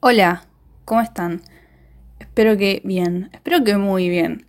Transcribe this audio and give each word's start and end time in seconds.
Hola, 0.00 0.44
¿cómo 0.84 1.00
están? 1.00 1.42
Espero 2.20 2.56
que 2.56 2.80
bien, 2.84 3.30
espero 3.32 3.64
que 3.64 3.76
muy 3.76 4.08
bien. 4.08 4.46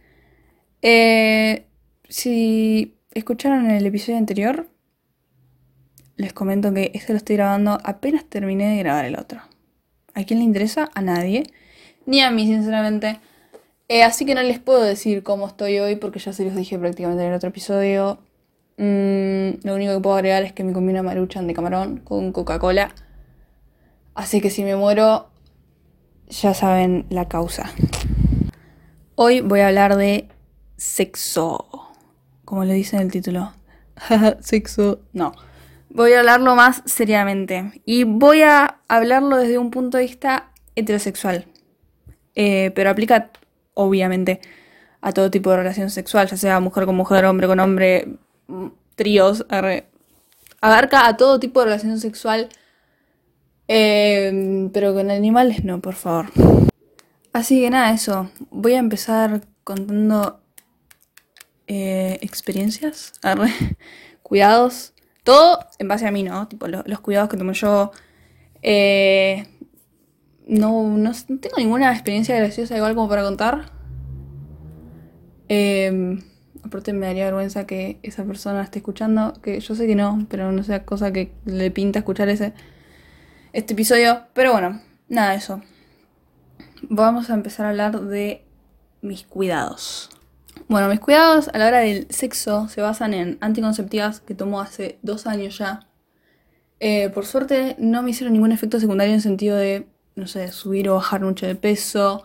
Eh, 0.84 1.66
si 2.08 3.00
escucharon 3.16 3.72
el 3.72 3.84
episodio 3.84 4.20
anterior, 4.20 4.68
les 6.18 6.34
comento 6.34 6.72
que 6.72 6.92
este 6.94 7.14
lo 7.14 7.18
estoy 7.18 7.38
grabando 7.38 7.80
apenas 7.84 8.26
terminé 8.26 8.68
de 8.68 8.78
grabar 8.78 9.06
el 9.06 9.18
otro. 9.18 9.42
¿A 10.14 10.24
quién 10.24 10.38
le 10.38 10.46
interesa? 10.46 10.92
A 10.94 11.02
nadie. 11.02 11.48
Ni 12.06 12.22
a 12.22 12.30
mí, 12.30 12.46
sinceramente. 12.46 13.20
Eh, 13.88 14.04
así 14.04 14.28
que 14.28 14.36
no 14.36 14.44
les 14.44 14.60
puedo 14.60 14.84
decir 14.84 15.24
cómo 15.24 15.48
estoy 15.48 15.80
hoy 15.80 15.96
porque 15.96 16.20
ya 16.20 16.32
se 16.32 16.46
los 16.46 16.56
dije 16.56 16.78
prácticamente 16.78 17.24
en 17.24 17.30
el 17.30 17.36
otro 17.36 17.50
episodio. 17.50 18.20
Mm, 18.78 19.66
lo 19.66 19.74
único 19.74 19.96
que 19.96 20.00
puedo 20.00 20.16
agregar 20.16 20.44
es 20.44 20.54
que 20.54 20.64
me 20.64 20.74
comí 20.74 20.92
una 20.92 21.02
maruchan 21.02 21.48
de 21.48 21.56
camarón 21.56 22.02
con 22.02 22.34
Coca-Cola. 22.34 22.94
Así 24.14 24.42
que 24.42 24.52
si 24.52 24.64
me 24.64 24.76
muero, 24.76 25.30
ya 26.30 26.54
saben 26.54 27.06
la 27.10 27.28
causa. 27.28 27.72
Hoy 29.16 29.42
voy 29.42 29.60
a 29.62 29.68
hablar 29.68 29.98
de 29.98 30.30
sexo, 30.78 31.68
como 32.46 32.64
lo 32.64 32.72
dice 32.72 32.96
en 32.96 33.04
el 33.04 33.12
título. 33.12 33.52
sexo. 34.40 35.02
No. 35.12 35.34
Voy 35.90 36.14
a 36.14 36.20
hablarlo 36.20 36.56
más 36.56 36.84
seriamente. 36.86 37.82
Y 37.86 38.04
voy 38.04 38.44
a 38.44 38.80
hablarlo 38.88 39.38
desde 39.38 39.58
un 39.58 39.72
punto 39.72 39.98
de 39.98 40.04
vista 40.04 40.52
heterosexual. 40.76 41.46
Eh, 42.36 42.72
pero 42.76 42.92
aplica, 42.92 43.32
obviamente, 43.74 44.40
a 45.02 45.12
todo 45.12 45.32
tipo 45.32 45.50
de 45.50 45.58
relación 45.58 45.90
sexual, 45.90 46.28
ya 46.28 46.38
sea 46.38 46.60
mujer 46.60 46.86
con 46.86 46.96
mujer, 46.96 47.26
hombre 47.26 47.48
con 47.48 47.60
hombre, 47.60 48.08
tríos. 48.96 49.46
Abarca 50.62 51.08
a 51.08 51.18
todo 51.18 51.40
tipo 51.40 51.60
de 51.60 51.66
relación 51.66 52.00
sexual 52.00 52.50
Em, 53.72 54.72
pero 54.72 54.96
con 54.96 55.12
animales 55.12 55.64
no, 55.64 55.80
por 55.80 55.94
favor. 55.94 56.26
Así 57.32 57.62
que 57.62 57.70
nada, 57.70 57.94
eso. 57.94 58.32
Voy 58.50 58.74
a 58.74 58.80
empezar 58.80 59.42
contando 59.64 60.42
eh, 61.68 62.18
experiencias, 62.22 63.14
cuidados. 64.24 64.94
Todo 65.24 65.60
en 65.78 65.88
base 65.88 66.08
a 66.08 66.12
mí, 66.12 66.24
¿no? 66.24 66.48
Tipo, 66.48 66.68
los 66.68 67.00
cuidados 67.02 67.30
que 67.30 67.38
tomo 67.38 67.52
yo. 67.52 67.92
Eh, 68.64 69.46
no, 70.48 70.98
no, 70.98 71.12
tengo 71.40 71.58
ninguna 71.58 71.92
experiencia 71.94 72.36
graciosa 72.36 72.76
igual 72.76 72.96
como 72.96 73.08
para 73.08 73.22
contar. 73.22 73.72
Eh, 75.48 76.20
aparte 76.64 76.92
me 76.94 77.06
daría 77.06 77.26
vergüenza 77.26 77.68
que 77.68 78.00
esa 78.02 78.24
persona 78.24 78.64
esté 78.64 78.80
escuchando, 78.80 79.34
que 79.44 79.60
yo 79.60 79.76
sé 79.76 79.86
que 79.86 79.96
no, 79.96 80.26
pero 80.28 80.52
no 80.52 80.64
sea 80.64 80.86
cosa 80.86 81.14
que 81.14 81.32
le 81.46 81.70
pinta 81.70 82.00
escuchar 82.00 82.30
ese 82.30 82.54
este 83.54 83.74
episodio. 83.74 84.24
Pero 84.34 84.52
bueno, 84.52 84.82
nada 85.08 85.32
de 85.32 85.38
eso. 85.38 85.62
Vamos 86.84 87.30
a 87.30 87.34
empezar 87.34 87.66
a 87.66 87.70
hablar 87.70 88.00
de 88.02 88.46
mis 89.02 89.24
cuidados. 89.24 90.10
Bueno, 90.68 90.88
mis 90.88 91.00
cuidados 91.00 91.50
a 91.54 91.58
la 91.58 91.68
hora 91.68 91.80
del 91.80 92.08
sexo 92.10 92.68
se 92.70 92.82
basan 92.82 93.14
en 93.14 93.38
anticonceptivas 93.42 94.20
que 94.20 94.36
tomo 94.36 94.62
hace 94.62 95.00
dos 95.02 95.26
años 95.26 95.58
ya. 95.58 95.88
Eh, 96.80 97.10
por 97.10 97.26
suerte 97.26 97.76
no 97.80 98.02
me 98.04 98.12
hicieron 98.12 98.34
ningún 98.34 98.52
efecto 98.52 98.80
secundario 98.80 99.14
en 99.14 99.22
sentido 99.22 99.58
de, 99.58 99.88
no 100.16 100.28
sé, 100.28 100.52
subir 100.52 100.90
o 100.90 100.96
bajar 100.96 101.22
mucho 101.22 101.46
de 101.46 101.56
peso, 101.56 102.24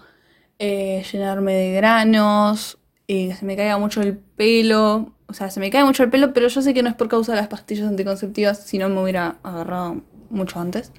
eh, 0.58 1.04
llenarme 1.10 1.54
de 1.54 1.72
granos, 1.72 2.78
eh, 3.08 3.34
se 3.34 3.44
me 3.44 3.56
caiga 3.56 3.78
mucho 3.78 4.02
el 4.02 4.16
pelo. 4.16 5.14
O 5.26 5.32
sea, 5.32 5.50
se 5.50 5.58
me 5.58 5.70
cae 5.70 5.84
mucho 5.84 6.02
el 6.02 6.10
pelo, 6.10 6.32
pero 6.32 6.48
yo 6.48 6.62
sé 6.62 6.74
que 6.74 6.82
no 6.82 6.88
es 6.88 6.94
por 6.94 7.08
causa 7.08 7.32
de 7.32 7.38
las 7.38 7.48
pastillas 7.48 7.88
anticonceptivas, 7.88 8.58
si 8.58 8.78
no 8.78 8.88
me 8.88 9.02
hubiera 9.02 9.38
agarrado 9.42 10.02
mucho 10.30 10.60
antes. 10.60 10.92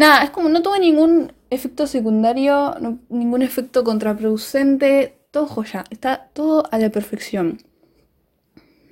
Nada, 0.00 0.24
es 0.24 0.30
como 0.30 0.48
no 0.48 0.62
tuve 0.62 0.78
ningún 0.78 1.34
efecto 1.50 1.86
secundario, 1.86 2.74
ningún 3.10 3.42
efecto 3.42 3.84
contraproducente, 3.84 5.18
todo 5.30 5.44
joya, 5.44 5.84
está 5.90 6.30
todo 6.32 6.64
a 6.70 6.78
la 6.78 6.88
perfección. 6.88 7.62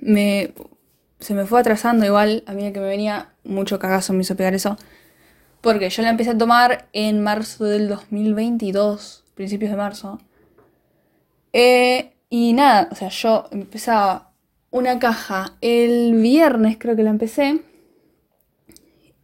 Me, 0.01 0.53
se 1.19 1.33
me 1.33 1.47
fue 1.47 1.61
atrasando 1.61 2.05
igual, 2.05 2.43
a 2.45 2.53
mí 2.53 2.71
que 2.71 2.79
me 2.79 2.85
venía 2.85 3.29
mucho 3.43 3.79
cagazo 3.79 4.13
me 4.13 4.21
hizo 4.21 4.35
pegar 4.35 4.53
eso. 4.53 4.77
Porque 5.61 5.89
yo 5.89 6.03
la 6.03 6.11
empecé 6.11 6.29
a 6.29 6.37
tomar 6.37 6.87
en 6.93 7.23
marzo 7.23 7.65
del 7.65 7.89
2022, 7.89 9.23
principios 9.33 9.71
de 9.71 9.77
marzo. 9.77 10.19
Eh, 11.53 12.13
y 12.29 12.53
nada, 12.53 12.87
o 12.91 12.95
sea, 12.95 13.09
yo 13.09 13.47
empezaba 13.49 14.31
una 14.69 14.99
caja 14.99 15.57
el 15.61 16.13
viernes, 16.21 16.77
creo 16.77 16.95
que 16.95 17.01
la 17.01 17.09
empecé. 17.09 17.61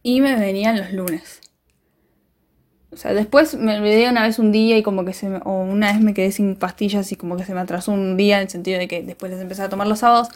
Y 0.02 0.20
me 0.20 0.34
venían 0.34 0.78
los 0.78 0.92
lunes. 0.92 1.45
O 2.96 2.98
sea, 2.98 3.12
después 3.12 3.56
me 3.56 3.76
olvidé 3.76 4.08
una 4.08 4.22
vez 4.22 4.38
un 4.38 4.52
día 4.52 4.78
y 4.78 4.82
como 4.82 5.04
que 5.04 5.12
se 5.12 5.28
me, 5.28 5.40
o 5.44 5.60
una 5.60 5.92
vez 5.92 6.00
me 6.00 6.14
quedé 6.14 6.32
sin 6.32 6.56
pastillas 6.56 7.12
y 7.12 7.16
como 7.16 7.36
que 7.36 7.44
se 7.44 7.52
me 7.52 7.60
atrasó 7.60 7.92
un 7.92 8.16
día 8.16 8.38
en 8.38 8.44
el 8.44 8.48
sentido 8.48 8.78
de 8.78 8.88
que 8.88 9.02
después 9.02 9.30
les 9.30 9.38
empecé 9.38 9.60
a 9.60 9.68
tomar 9.68 9.86
los 9.86 9.98
sábados. 9.98 10.28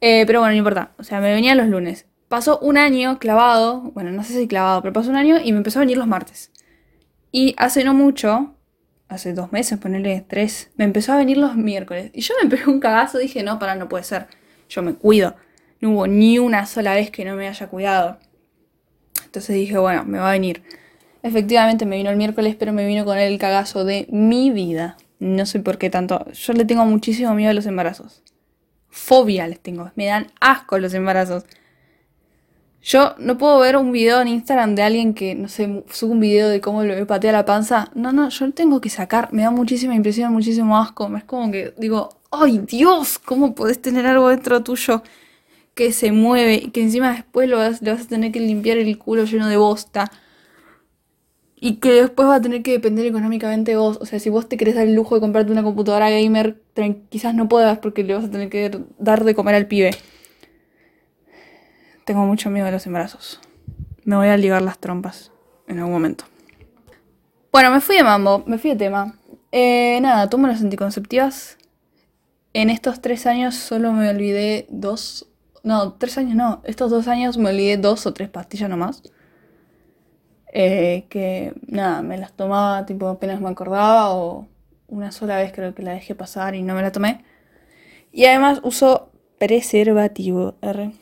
Eh, 0.00 0.22
pero 0.24 0.38
bueno, 0.38 0.52
no 0.52 0.58
importa. 0.58 0.92
O 0.98 1.02
sea, 1.02 1.20
me 1.20 1.32
venían 1.34 1.58
los 1.58 1.66
lunes. 1.66 2.06
Pasó 2.28 2.60
un 2.60 2.78
año 2.78 3.18
clavado, 3.18 3.80
bueno, 3.92 4.12
no 4.12 4.22
sé 4.22 4.34
si 4.34 4.46
clavado, 4.46 4.82
pero 4.82 4.92
pasó 4.92 5.10
un 5.10 5.16
año 5.16 5.38
y 5.42 5.50
me 5.50 5.58
empezó 5.58 5.80
a 5.80 5.82
venir 5.82 5.98
los 5.98 6.06
martes. 6.06 6.52
Y 7.32 7.56
hace 7.58 7.82
no 7.82 7.92
mucho, 7.92 8.54
hace 9.08 9.34
dos 9.34 9.50
meses, 9.50 9.80
ponerle 9.80 10.24
tres, 10.28 10.70
me 10.76 10.84
empezó 10.84 11.12
a 11.12 11.16
venir 11.16 11.38
los 11.38 11.56
miércoles. 11.56 12.12
Y 12.14 12.20
yo 12.20 12.34
me 12.40 12.48
pegué 12.48 12.66
un 12.70 12.78
cagazo, 12.78 13.18
dije, 13.18 13.42
no, 13.42 13.58
para, 13.58 13.74
no 13.74 13.88
puede 13.88 14.04
ser. 14.04 14.28
Yo 14.68 14.80
me 14.82 14.94
cuido. 14.94 15.34
No 15.80 15.90
hubo 15.90 16.06
ni 16.06 16.38
una 16.38 16.66
sola 16.66 16.94
vez 16.94 17.10
que 17.10 17.24
no 17.24 17.34
me 17.34 17.48
haya 17.48 17.66
cuidado. 17.66 18.20
Entonces 19.24 19.56
dije, 19.56 19.76
bueno, 19.76 20.04
me 20.04 20.18
va 20.20 20.28
a 20.28 20.32
venir. 20.32 20.62
Efectivamente 21.28 21.84
me 21.84 21.98
vino 21.98 22.08
el 22.08 22.16
miércoles, 22.16 22.56
pero 22.58 22.72
me 22.72 22.86
vino 22.86 23.04
con 23.04 23.18
el 23.18 23.38
cagazo 23.38 23.84
de 23.84 24.06
mi 24.10 24.50
vida. 24.50 24.96
No 25.18 25.44
sé 25.44 25.60
por 25.60 25.76
qué 25.76 25.90
tanto. 25.90 26.24
Yo 26.32 26.54
le 26.54 26.64
tengo 26.64 26.86
muchísimo 26.86 27.34
miedo 27.34 27.50
a 27.50 27.54
los 27.54 27.66
embarazos. 27.66 28.22
Fobia 28.88 29.46
les 29.46 29.60
tengo. 29.60 29.90
Me 29.94 30.06
dan 30.06 30.28
asco 30.40 30.78
los 30.78 30.94
embarazos. 30.94 31.44
Yo 32.80 33.14
no 33.18 33.36
puedo 33.36 33.58
ver 33.58 33.76
un 33.76 33.92
video 33.92 34.22
en 34.22 34.28
Instagram 34.28 34.74
de 34.74 34.82
alguien 34.82 35.12
que, 35.12 35.34
no 35.34 35.48
sé, 35.48 35.84
sube 35.90 36.12
un 36.12 36.20
video 36.20 36.48
de 36.48 36.62
cómo 36.62 36.82
le 36.82 37.04
patea 37.04 37.32
la 37.32 37.44
panza. 37.44 37.90
No, 37.94 38.10
no, 38.10 38.30
yo 38.30 38.46
lo 38.46 38.52
tengo 38.52 38.80
que 38.80 38.88
sacar. 38.88 39.30
Me 39.30 39.42
da 39.42 39.50
muchísima 39.50 39.94
impresión, 39.94 40.32
muchísimo 40.32 40.78
asco. 40.78 41.14
Es 41.14 41.24
como 41.24 41.50
que 41.50 41.74
digo, 41.76 42.08
¡ay 42.30 42.62
Dios! 42.66 43.18
¿Cómo 43.18 43.54
podés 43.54 43.82
tener 43.82 44.06
algo 44.06 44.30
dentro 44.30 44.62
tuyo 44.62 45.02
que 45.74 45.92
se 45.92 46.10
mueve 46.10 46.54
y 46.54 46.70
que 46.70 46.80
encima 46.80 47.12
después 47.12 47.50
lo 47.50 47.58
le 47.58 47.92
vas 47.92 48.06
a 48.06 48.08
tener 48.08 48.32
que 48.32 48.40
limpiar 48.40 48.78
el 48.78 48.96
culo 48.96 49.24
lleno 49.24 49.46
de 49.46 49.58
bosta? 49.58 50.10
Y 51.60 51.76
que 51.76 51.90
después 51.90 52.28
va 52.28 52.36
a 52.36 52.40
tener 52.40 52.62
que 52.62 52.72
depender 52.72 53.04
económicamente 53.06 53.76
vos. 53.76 53.98
O 54.00 54.06
sea, 54.06 54.20
si 54.20 54.30
vos 54.30 54.48
te 54.48 54.56
querés 54.56 54.76
dar 54.76 54.86
el 54.86 54.94
lujo 54.94 55.16
de 55.16 55.20
comprarte 55.20 55.50
una 55.50 55.62
computadora 55.62 56.08
gamer, 56.08 56.60
quizás 57.08 57.34
no 57.34 57.48
puedas 57.48 57.78
porque 57.78 58.04
le 58.04 58.14
vas 58.14 58.24
a 58.24 58.30
tener 58.30 58.48
que 58.48 58.78
dar 58.98 59.24
de 59.24 59.34
comer 59.34 59.56
al 59.56 59.66
pibe. 59.66 59.90
Tengo 62.04 62.24
mucho 62.26 62.48
miedo 62.48 62.66
de 62.66 62.72
los 62.72 62.86
embarazos. 62.86 63.40
Me 64.04 64.16
voy 64.16 64.28
a 64.28 64.36
ligar 64.36 64.62
las 64.62 64.78
trompas 64.78 65.32
en 65.66 65.78
algún 65.78 65.92
momento. 65.92 66.24
Bueno, 67.52 67.70
me 67.70 67.80
fui 67.80 67.96
de 67.96 68.04
mambo, 68.04 68.44
me 68.46 68.58
fui 68.58 68.70
de 68.70 68.76
tema. 68.76 69.18
Eh, 69.50 69.98
nada, 70.00 70.28
tomo 70.30 70.46
las 70.46 70.62
anticonceptivas. 70.62 71.58
En 72.54 72.70
estos 72.70 73.00
tres 73.00 73.26
años 73.26 73.54
solo 73.56 73.92
me 73.92 74.08
olvidé 74.08 74.66
dos. 74.70 75.28
No, 75.62 75.94
tres 75.94 76.18
años 76.18 76.36
no. 76.36 76.62
Estos 76.64 76.90
dos 76.90 77.08
años 77.08 77.36
me 77.36 77.50
olvidé 77.50 77.76
dos 77.76 78.06
o 78.06 78.14
tres 78.14 78.28
pastillas 78.28 78.70
nomás. 78.70 79.02
Eh, 80.52 81.06
que 81.10 81.52
nada, 81.66 82.02
me 82.02 82.16
las 82.16 82.32
tomaba 82.32 82.86
tipo 82.86 83.08
apenas 83.08 83.40
me 83.40 83.50
acordaba 83.50 84.14
o 84.14 84.48
una 84.86 85.12
sola 85.12 85.36
vez 85.36 85.52
creo 85.52 85.74
que 85.74 85.82
la 85.82 85.92
dejé 85.92 86.14
pasar 86.14 86.54
y 86.54 86.62
no 86.62 86.74
me 86.74 86.82
la 86.82 86.92
tomé. 86.92 87.24
Y 88.12 88.24
además 88.24 88.60
uso 88.62 89.12
preservativo, 89.38 90.56
R. 90.62 90.92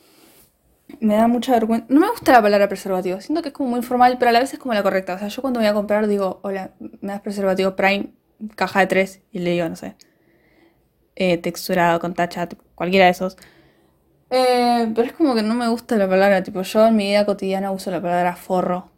Me 1.01 1.17
da 1.17 1.29
mucha 1.29 1.53
vergüenza. 1.53 1.87
No 1.89 2.01
me 2.01 2.09
gusta 2.11 2.33
la 2.33 2.43
palabra 2.43 2.69
preservativo, 2.69 3.21
siento 3.21 3.43
que 3.43 3.49
es 3.49 3.55
como 3.55 3.71
muy 3.71 3.83
formal, 3.83 4.17
pero 4.19 4.31
a 4.31 4.33
la 4.33 4.41
vez 4.41 4.53
es 4.53 4.59
como 4.59 4.75
la 4.75 4.83
correcta. 4.83 5.15
O 5.15 5.19
sea, 5.19 5.29
yo 5.29 5.43
cuando 5.43 5.61
voy 5.61 5.69
a 5.69 5.75
comprar 5.75 6.07
digo, 6.09 6.41
hola, 6.43 6.73
me 7.01 7.13
das 7.13 7.21
preservativo 7.21 7.77
Prime, 7.77 8.11
caja 8.57 8.81
de 8.81 8.87
tres, 8.87 9.23
y 9.33 9.39
le 9.41 9.53
digo, 9.53 9.69
no 9.69 9.77
sé, 9.77 9.97
eh, 11.17 11.39
texturado 11.39 12.01
con 12.01 12.15
tacha, 12.15 12.49
cualquiera 12.75 13.07
de 13.07 13.13
esos. 13.13 13.37
Eh, 14.31 14.91
pero 14.95 15.07
es 15.07 15.13
como 15.13 15.35
que 15.35 15.43
no 15.43 15.55
me 15.55 15.69
gusta 15.69 15.97
la 15.97 16.09
palabra, 16.09 16.43
tipo, 16.43 16.63
yo 16.63 16.87
en 16.87 16.97
mi 16.97 17.05
vida 17.09 17.25
cotidiana 17.25 17.71
uso 17.71 17.91
la 17.91 18.03
palabra 18.03 18.35
forro 18.37 18.96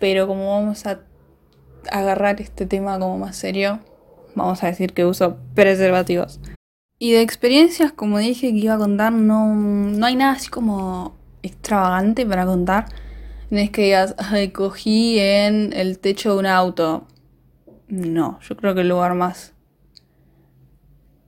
pero 0.00 0.26
como 0.26 0.50
vamos 0.50 0.84
a 0.86 1.00
agarrar 1.92 2.40
este 2.40 2.66
tema 2.66 2.98
como 2.98 3.18
más 3.18 3.36
serio, 3.36 3.78
vamos 4.34 4.64
a 4.64 4.66
decir 4.66 4.92
que 4.92 5.04
uso 5.04 5.36
preservativos. 5.54 6.40
Y 6.98 7.12
de 7.12 7.22
experiencias, 7.22 7.92
como 7.92 8.18
dije 8.18 8.50
que 8.50 8.58
iba 8.58 8.74
a 8.74 8.78
contar, 8.78 9.12
no, 9.12 9.54
no 9.54 10.06
hay 10.06 10.16
nada 10.16 10.32
así 10.32 10.48
como 10.48 11.16
extravagante 11.42 12.26
para 12.26 12.44
contar. 12.44 12.86
No 13.50 13.58
es 13.58 13.70
que 13.70 13.82
digas, 13.82 14.16
cogí 14.52 15.18
en 15.18 15.72
el 15.72 15.98
techo 15.98 16.32
de 16.32 16.38
un 16.40 16.46
auto. 16.46 17.06
No, 17.88 18.38
yo 18.40 18.56
creo 18.56 18.74
que 18.74 18.82
el 18.82 18.88
lugar 18.88 19.14
más 19.14 19.54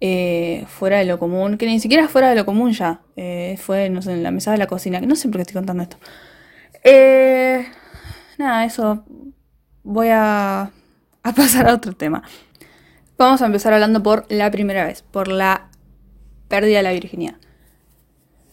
eh, 0.01 0.65
fuera 0.67 0.99
de 0.99 1.05
lo 1.05 1.19
común, 1.19 1.57
que 1.59 1.67
ni 1.67 1.79
siquiera 1.81 2.09
fuera 2.09 2.31
de 2.31 2.35
lo 2.35 2.45
común 2.45 2.73
ya, 2.73 3.01
eh, 3.17 3.57
fue, 3.59 3.89
no 3.89 4.03
sé, 4.03 4.13
en 4.13 4.23
la 4.23 4.31
mesa 4.31 4.51
de 4.51 4.59
la 4.59 4.67
cocina, 4.67 5.01
que 5.01 5.07
no 5.07 5.17
sé 5.17 5.29
por 5.29 5.37
qué 5.37 5.43
estoy 5.43 5.55
contando 5.55 5.85
esto. 5.85 5.97
Eh, 6.85 7.65
nada, 8.43 8.65
eso. 8.65 9.05
Voy 9.83 10.09
a, 10.09 10.71
a 11.23 11.33
pasar 11.37 11.69
a 11.69 11.75
otro 11.75 11.95
tema. 11.95 12.23
Vamos 13.17 13.43
a 13.43 13.47
empezar 13.47 13.73
hablando 13.73 14.03
por 14.03 14.27
la 14.29 14.51
primera 14.51 14.85
vez, 14.85 15.03
por 15.03 15.29
la 15.29 15.69
pérdida 16.49 16.79
de 16.79 16.83
la 16.83 16.93
virginidad. 16.93 17.37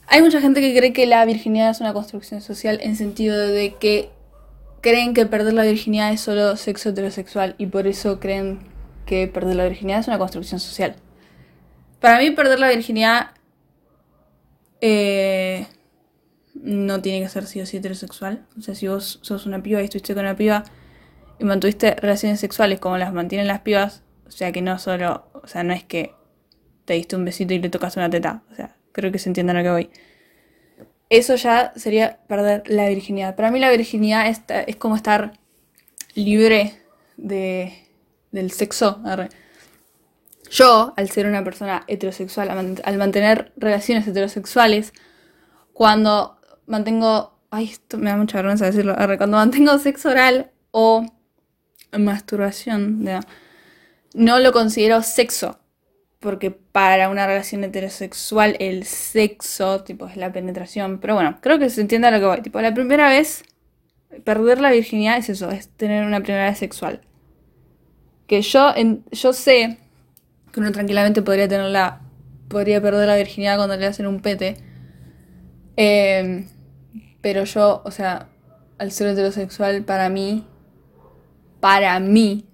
Hay 0.07 0.21
mucha 0.21 0.41
gente 0.41 0.61
que 0.61 0.75
cree 0.75 0.93
que 0.93 1.05
la 1.05 1.23
virginidad 1.25 1.69
es 1.69 1.81
una 1.81 1.93
construcción 1.93 2.41
social 2.41 2.79
en 2.81 2.95
sentido 2.95 3.37
de 3.37 3.75
que 3.75 4.09
creen 4.81 5.13
que 5.13 5.25
perder 5.25 5.53
la 5.53 5.63
virginidad 5.63 6.11
es 6.11 6.21
solo 6.21 6.55
sexo 6.57 6.89
heterosexual 6.89 7.55
y 7.57 7.67
por 7.67 7.87
eso 7.87 8.19
creen 8.19 8.59
que 9.05 9.27
perder 9.27 9.55
la 9.55 9.65
virginidad 9.65 9.99
es 9.99 10.07
una 10.07 10.17
construcción 10.17 10.59
social. 10.59 10.95
Para 11.99 12.19
mí 12.19 12.31
perder 12.31 12.59
la 12.59 12.69
virginidad 12.69 13.31
eh, 14.81 15.67
no 16.61 17.01
tiene 17.01 17.21
que 17.21 17.29
ser 17.29 17.45
sí 17.45 17.61
o 17.61 17.65
sí 17.65 17.77
heterosexual. 17.77 18.45
O 18.57 18.61
sea, 18.61 18.75
si 18.75 18.87
vos 18.87 19.19
sos 19.21 19.45
una 19.45 19.63
piba 19.63 19.81
y 19.81 19.85
estuviste 19.85 20.13
con 20.13 20.23
una 20.25 20.35
piba 20.35 20.63
y 21.39 21.45
mantuviste 21.45 21.95
relaciones 21.95 22.39
sexuales 22.39 22.79
como 22.79 22.97
las 22.97 23.13
mantienen 23.13 23.47
las 23.47 23.61
pibas, 23.61 24.03
o 24.27 24.31
sea 24.31 24.51
que 24.51 24.61
no 24.61 24.77
solo, 24.77 25.29
o 25.33 25.47
sea, 25.47 25.63
no 25.63 25.73
es 25.73 25.83
que 25.83 26.13
te 26.85 26.93
diste 26.93 27.15
un 27.15 27.25
besito 27.25 27.53
y 27.53 27.59
le 27.59 27.69
tocas 27.69 27.95
una 27.97 28.09
teta. 28.09 28.43
O 28.51 28.55
sea, 28.55 28.75
creo 28.91 29.11
que 29.11 29.19
se 29.19 29.29
entiende 29.29 29.51
a 29.51 29.55
lo 29.55 29.63
que 29.63 29.69
voy. 29.69 29.89
Eso 31.09 31.35
ya 31.35 31.73
sería 31.75 32.19
perder 32.27 32.63
la 32.67 32.87
virginidad. 32.89 33.35
Para 33.35 33.51
mí 33.51 33.59
la 33.59 33.71
virginidad 33.71 34.27
es, 34.27 34.41
es 34.67 34.75
como 34.75 34.95
estar 34.95 35.33
libre 36.13 36.73
de, 37.17 37.73
del 38.31 38.51
sexo. 38.51 39.01
Yo, 40.51 40.93
al 40.97 41.09
ser 41.09 41.25
una 41.25 41.43
persona 41.43 41.83
heterosexual, 41.87 42.49
al 42.83 42.97
mantener 42.97 43.53
relaciones 43.55 44.07
heterosexuales, 44.07 44.93
cuando 45.73 46.38
mantengo. 46.69 47.37
Ay, 47.51 47.65
esto 47.65 47.97
me 47.97 48.09
da 48.11 48.17
mucha 48.17 48.37
vergüenza 48.37 48.65
decirlo. 48.65 48.95
Cuando 49.17 49.37
mantengo 49.37 49.77
sexo 49.79 50.09
oral 50.09 50.51
o 50.71 51.05
masturbación, 51.97 53.03
no 54.13 54.39
lo 54.39 54.51
considero 54.51 55.01
sexo. 55.01 55.59
Porque 56.19 56.51
para 56.51 57.09
una 57.09 57.25
relación 57.25 57.63
heterosexual 57.63 58.57
el 58.59 58.83
sexo, 58.83 59.83
tipo, 59.83 60.05
es 60.07 60.17
la 60.17 60.31
penetración. 60.31 60.99
Pero 60.99 61.15
bueno, 61.15 61.39
creo 61.41 61.59
que 61.59 61.69
se 61.69 61.81
entiende 61.81 62.11
lo 62.11 62.19
que 62.19 62.25
voy. 62.25 62.41
Tipo, 62.41 62.61
la 62.61 62.73
primera 62.73 63.09
vez, 63.09 63.43
perder 64.23 64.59
la 64.59 64.71
virginidad 64.71 65.17
es 65.17 65.29
eso, 65.29 65.49
es 65.49 65.69
tener 65.69 66.05
una 66.05 66.21
primera 66.21 66.49
vez 66.49 66.57
sexual. 66.57 67.01
Que 68.27 68.41
yo, 68.41 68.73
yo 69.11 69.33
sé 69.33 69.77
que 70.51 70.59
uno 70.59 70.71
tranquilamente 70.71 71.21
podría 71.21 71.47
tenerla, 71.47 72.01
podría 72.49 72.81
perder 72.81 73.07
la 73.07 73.15
virginidad 73.15 73.57
cuando 73.57 73.77
le 73.77 73.85
hacen 73.85 74.05
un 74.05 74.21
pete. 74.21 74.57
Em, 75.77 76.47
pero 77.21 77.43
yo, 77.43 77.81
o 77.85 77.91
sea, 77.91 78.29
al 78.77 78.91
ser 78.91 79.07
heterosexual, 79.07 79.83
para 79.83 80.09
mí, 80.09 80.45
para 81.59 81.99
mí, 81.99 82.45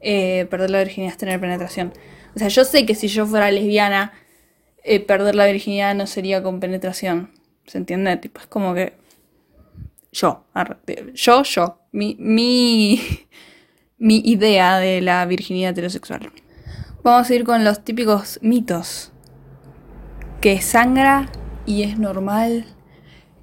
eh, 0.00 0.46
perder 0.50 0.70
la 0.70 0.78
virginidad 0.78 1.12
es 1.12 1.18
tener 1.18 1.40
penetración. 1.40 1.92
O 2.34 2.38
sea, 2.38 2.48
yo 2.48 2.64
sé 2.64 2.84
que 2.84 2.94
si 2.94 3.08
yo 3.08 3.26
fuera 3.26 3.50
lesbiana, 3.50 4.12
eh, 4.84 5.00
perder 5.00 5.34
la 5.34 5.46
virginidad 5.46 5.94
no 5.94 6.06
sería 6.06 6.42
con 6.42 6.60
penetración. 6.60 7.30
¿Se 7.66 7.78
entiende? 7.78 8.16
Tipo, 8.18 8.40
es 8.40 8.46
como 8.46 8.74
que. 8.74 8.92
Yo, 10.12 10.44
yo, 11.14 11.42
yo. 11.42 11.80
Mi, 11.92 12.16
mi, 12.18 13.00
mi 13.98 14.18
idea 14.24 14.78
de 14.78 15.00
la 15.00 15.24
virginidad 15.26 15.70
heterosexual. 15.70 16.30
Vamos 17.02 17.30
a 17.30 17.34
ir 17.34 17.44
con 17.44 17.64
los 17.64 17.84
típicos 17.84 18.38
mitos. 18.42 19.12
Que 20.40 20.60
sangra 20.60 21.30
y 21.64 21.82
es 21.82 21.98
normal. 21.98 22.66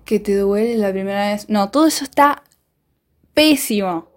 Que 0.06 0.20
te 0.20 0.36
duele 0.36 0.78
la 0.78 0.92
primera 0.92 1.32
vez. 1.32 1.50
No, 1.50 1.70
todo 1.70 1.88
eso 1.88 2.04
está 2.04 2.44
pésimo. 3.34 4.08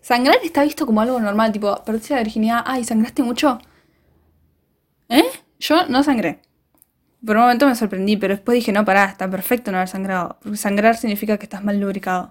Sangrar 0.00 0.38
está 0.42 0.64
visto 0.64 0.84
como 0.84 1.00
algo 1.00 1.20
normal, 1.20 1.52
tipo, 1.52 1.82
perdiste 1.84 2.14
la 2.14 2.22
virginidad, 2.22 2.62
ay, 2.66 2.84
sangraste 2.84 3.22
mucho. 3.22 3.58
¿Eh? 5.08 5.24
Yo 5.60 5.86
no 5.86 6.02
sangré. 6.02 6.40
Por 7.24 7.36
un 7.36 7.42
momento 7.42 7.68
me 7.68 7.76
sorprendí, 7.76 8.16
pero 8.16 8.34
después 8.34 8.56
dije, 8.56 8.72
no, 8.72 8.84
pará, 8.84 9.04
está 9.04 9.30
perfecto 9.30 9.70
no 9.70 9.78
haber 9.78 9.88
sangrado. 9.88 10.38
Porque 10.42 10.58
sangrar 10.58 10.96
significa 10.96 11.38
que 11.38 11.44
estás 11.44 11.62
mal 11.62 11.78
lubricado. 11.78 12.30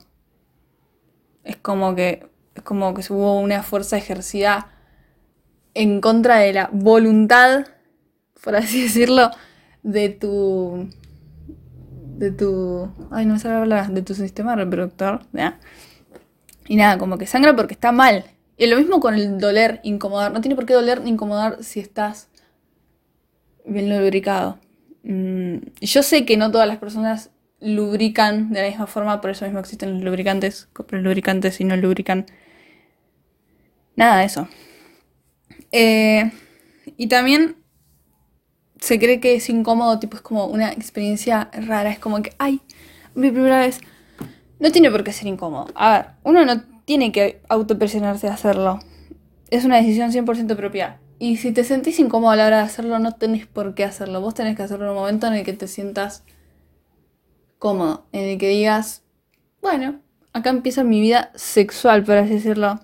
Es 1.44 1.56
como 1.58 1.96
que. 1.96 2.28
Es 2.56 2.64
como 2.64 2.94
que 2.94 3.02
hubo 3.14 3.40
una 3.40 3.64
fuerza 3.64 3.98
ejercida 3.98 4.70
en 5.74 6.02
contra 6.02 6.40
de 6.40 6.52
la 6.52 6.70
voluntad, 6.74 7.68
por 8.44 8.58
así 8.58 8.82
decirlo, 8.84 9.32
de 9.84 10.10
tu. 10.10 10.90
De 12.22 12.32
tu. 12.32 12.88
Ay, 13.10 13.26
no 13.26 13.34
me 13.34 13.40
sabe 13.40 13.56
hablar, 13.56 13.92
de 13.92 14.04
tu 14.04 14.14
sistema 14.14 14.56
reproductor. 14.56 15.22
Y 16.68 16.76
nada, 16.76 17.00
como 17.00 17.18
que 17.18 17.26
sangra 17.26 17.56
porque 17.56 17.74
está 17.74 17.92
mal. 17.92 18.26
Y 18.58 18.68
lo 18.68 18.78
mismo 18.78 19.00
con 19.00 19.16
el 19.16 19.40
doler, 19.40 19.80
incomodar. 19.84 20.32
No 20.32 20.40
tiene 20.40 20.56
por 20.56 20.68
qué 20.68 20.74
doler 20.74 21.02
ni 21.02 21.10
incomodar 21.10 21.64
si 21.64 21.80
estás 21.80 22.30
bien 23.66 23.90
lubricado. 23.90 24.60
Mm, 25.04 25.58
yo 25.82 26.04
sé 26.04 26.24
que 26.24 26.38
no 26.38 26.52
todas 26.52 26.68
las 26.68 26.78
personas 26.78 27.32
lubrican 27.60 28.52
de 28.54 28.62
la 28.62 28.68
misma 28.70 28.86
forma, 28.86 29.20
por 29.20 29.32
eso 29.32 29.46
mismo 29.46 29.60
existen 29.60 29.96
los 29.96 30.04
lubricantes. 30.04 30.70
Compren 30.74 31.02
lubricantes 31.02 31.60
y 31.60 31.64
no 31.64 31.76
lubrican. 31.76 32.28
Nada 33.96 34.20
de 34.20 34.26
eso. 34.26 34.48
Eh, 35.72 36.32
y 36.98 37.08
también 37.08 37.56
se 38.82 39.00
cree 39.00 39.20
que 39.20 39.36
es 39.36 39.50
incómodo, 39.50 40.00
tipo 40.00 40.18
es 40.18 40.22
como 40.22 40.48
una 40.48 40.72
experiencia 40.72 41.50
rara, 41.54 41.92
es 41.92 42.00
como 42.00 42.22
que, 42.22 42.34
ay, 42.40 42.62
mi 43.14 43.30
primera 43.32 43.60
vez. 43.60 43.80
No 44.60 44.72
tiene 44.72 44.92
por 44.92 45.04
qué 45.04 45.14
ser 45.14 45.28
incómodo. 45.28 45.68
A 45.76 45.92
ver, 45.92 46.06
uno 46.24 46.46
no 46.46 46.64
tiene 46.86 47.12
que 47.12 47.42
autopresionarse 47.48 48.28
a 48.28 48.34
hacerlo. 48.34 48.80
Es 49.50 49.66
una 49.66 49.78
decisión 49.78 50.12
100% 50.12 50.56
propia. 50.56 51.00
Y 51.20 51.38
si 51.38 51.52
te 51.52 51.64
sentís 51.64 52.00
incómodo 52.00 52.32
a 52.32 52.36
la 52.36 52.48
hora 52.48 52.58
de 52.58 52.64
hacerlo, 52.64 52.98
no 53.00 53.14
tenés 53.14 53.46
por 53.46 53.76
qué 53.76 53.84
hacerlo. 53.84 54.22
Vos 54.22 54.34
tenés 54.34 54.56
que 54.56 54.64
hacerlo 54.64 54.86
en 54.86 54.92
un 54.92 54.98
momento 54.98 55.28
en 55.28 55.34
el 55.34 55.46
que 55.46 55.54
te 55.54 55.68
sientas 55.68 56.24
cómodo, 57.60 58.06
en 58.12 58.30
el 58.30 58.38
que 58.40 58.50
digas, 58.50 59.04
bueno, 59.62 60.00
acá 60.34 60.50
empieza 60.50 60.84
mi 60.84 61.00
vida 61.00 61.32
sexual, 61.36 62.04
por 62.04 62.18
así 62.18 62.34
decirlo. 62.34 62.80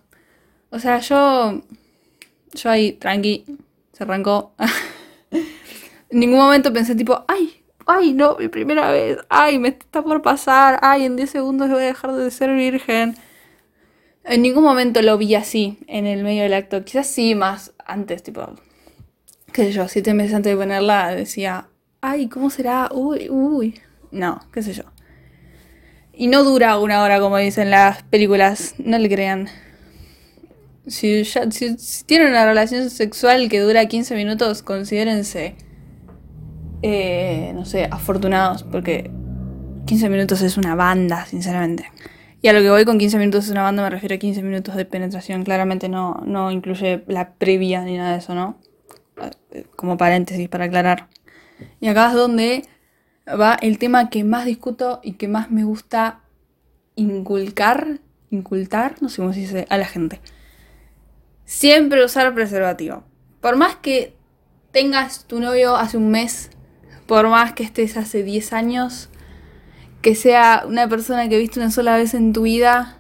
O 0.70 0.78
sea, 0.78 1.00
yo, 1.00 1.64
yo 2.54 2.70
ahí, 2.70 2.94
tranqui, 2.94 3.46
se 3.94 4.04
arrancó. 4.04 4.54
en 6.10 6.20
ningún 6.20 6.40
momento 6.40 6.72
pensé 6.74 6.96
tipo, 6.96 7.26
ay, 7.28 7.64
ay, 7.86 8.14
no, 8.14 8.36
mi 8.38 8.48
primera 8.48 8.92
vez, 8.92 9.18
ay, 9.30 9.60
me 9.60 9.70
está 9.70 10.04
por 10.04 10.22
pasar, 10.22 10.80
ay, 10.82 11.06
en 11.06 11.16
10 11.16 11.30
segundos 11.30 11.70
voy 11.70 11.84
a 11.84 11.88
dejar 11.88 12.14
de 12.14 12.30
ser 12.32 12.54
virgen. 12.54 13.16
En 14.24 14.42
ningún 14.42 14.64
momento 14.64 15.02
lo 15.02 15.18
vi 15.18 15.36
así 15.36 15.80
en 15.88 16.06
el 16.06 16.24
medio 16.24 16.44
del 16.44 16.54
acto. 16.54 16.84
Quizás 16.84 17.08
sí, 17.08 17.34
más 17.34 17.74
antes, 17.86 18.24
tipo, 18.24 18.46
qué 19.54 19.64
sé 19.64 19.72
yo, 19.72 19.88
siete 19.88 20.14
meses 20.14 20.36
antes 20.36 20.52
de 20.52 20.58
ponerla 20.58 21.16
decía, 21.16 21.70
ay, 22.02 22.28
¿cómo 22.28 22.50
será? 22.50 22.90
Uy, 22.94 23.30
uy. 23.30 23.80
No, 24.12 24.42
qué 24.54 24.62
sé 24.62 24.74
yo. 24.74 24.84
Y 26.14 26.28
no 26.28 26.44
dura 26.44 26.78
una 26.80 27.04
hora 27.04 27.20
como 27.20 27.38
dicen 27.38 27.70
las 27.70 28.04
películas, 28.04 28.76
no 28.80 28.98
le 28.98 29.10
crean. 29.10 29.50
Si, 30.88 31.24
ya, 31.24 31.50
si, 31.52 31.76
tienen 32.06 32.30
una 32.30 32.46
relación 32.46 32.90
sexual 32.90 33.50
que 33.50 33.60
dura 33.60 33.86
15 33.86 34.16
minutos, 34.16 34.64
considérense, 34.64 35.56
eh, 36.82 37.52
no 37.56 37.66
sé, 37.66 37.88
afortunados, 37.90 38.64
porque 38.64 39.12
15 39.86 40.10
minutos 40.10 40.42
es 40.42 40.58
una 40.58 40.76
banda, 40.76 41.26
sinceramente. 41.26 41.92
Y 42.42 42.50
a 42.50 42.54
lo 42.54 42.62
que 42.62 42.70
voy 42.70 42.86
con 42.86 43.00
15 43.00 43.18
minutos 43.18 43.48
de 43.48 43.54
una 43.54 43.64
banda 43.64 43.84
me 43.84 43.90
refiero 43.90 44.16
a 44.16 44.18
15 44.20 44.44
minutos 44.44 44.76
de 44.76 44.86
penetración. 44.86 45.44
Claramente 45.44 45.90
no, 45.90 46.22
no 46.26 46.52
incluye 46.52 47.04
la 47.08 47.34
previa 47.34 47.82
ni 47.82 47.98
nada 47.98 48.12
de 48.12 48.20
eso, 48.20 48.36
¿no? 48.36 48.60
Como 49.76 49.98
paréntesis 49.98 50.48
para 50.48 50.66
aclarar. 50.66 51.08
Y 51.80 51.88
acá 51.88 52.10
es 52.10 52.14
donde 52.14 52.64
va 53.28 53.58
el 53.62 53.80
tema 53.80 54.10
que 54.10 54.24
más 54.24 54.46
discuto 54.46 55.00
y 55.04 55.14
que 55.14 55.28
más 55.28 55.50
me 55.50 55.64
gusta 55.64 56.22
inculcar, 56.96 58.00
incultar, 58.30 58.96
no 59.02 59.10
sé 59.10 59.18
cómo 59.18 59.34
se 59.34 59.40
dice, 59.42 59.66
a 59.70 59.78
la 59.78 59.86
gente. 59.86 60.22
Siempre 61.46 62.04
usar 62.04 62.34
preservativo. 62.36 63.04
Por 63.42 63.56
más 63.56 63.76
que 63.78 64.16
tengas 64.72 65.26
tu 65.26 65.40
novio 65.40 65.76
hace 65.76 65.98
un 65.98 66.10
mes, 66.10 66.52
por 67.08 67.30
más 67.30 67.54
que 67.54 67.64
estés 67.64 67.98
hace 67.98 68.24
10 68.24 68.54
años, 68.54 69.10
que 70.02 70.14
sea 70.14 70.64
una 70.68 70.88
persona 70.88 71.28
que 71.28 71.38
viste 71.38 71.60
una 71.60 71.72
sola 71.72 71.98
vez 71.98 72.14
en 72.14 72.34
tu 72.34 72.44
vida, 72.44 72.98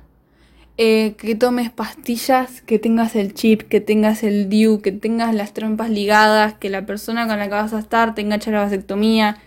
eh, 0.77 1.15
que 1.17 1.35
tomes 1.35 1.71
pastillas, 1.71 2.61
que 2.61 2.79
tengas 2.79 3.15
el 3.15 3.33
chip, 3.33 3.63
que 3.63 3.81
tengas 3.81 4.23
el 4.23 4.47
DIU, 4.49 4.81
que 4.81 4.91
tengas 4.91 5.33
las 5.33 5.53
trompas 5.53 5.89
ligadas, 5.89 6.53
que 6.55 6.69
la 6.69 6.85
persona 6.85 7.27
con 7.27 7.37
la 7.37 7.45
que 7.45 7.51
vas 7.51 7.73
a 7.73 7.79
estar 7.79 8.15
tenga 8.15 8.37
hecha 8.37 8.51
la 8.51 8.61
vasectomía, 8.61 9.37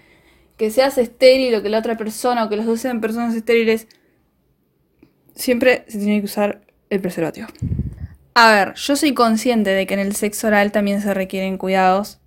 que 0.57 0.71
seas 0.71 0.99
estéril 0.99 1.55
o 1.55 1.63
que 1.63 1.69
la 1.69 1.79
otra 1.79 1.97
persona 1.97 2.45
o 2.45 2.49
que 2.49 2.57
los 2.57 2.67
dos 2.67 2.81
sean 2.81 3.01
personas 3.01 3.35
estériles, 3.35 3.87
siempre 5.35 5.85
se 5.89 5.99
tiene 5.99 6.19
que 6.21 6.27
usar 6.27 6.61
el 6.91 7.01
preservativo. 7.01 7.49
A 8.35 8.53
ver, 8.53 8.75
yo 8.75 8.97
soy 8.97 9.15
consciente 9.15 9.71
de 9.71 9.87
que 9.87 9.95
en 9.95 10.01
el 10.01 10.15
sexo 10.15 10.49
oral 10.49 10.73
también 10.73 11.01
se 11.01 11.15
requieren 11.15 11.59
cuidados, 11.59 12.20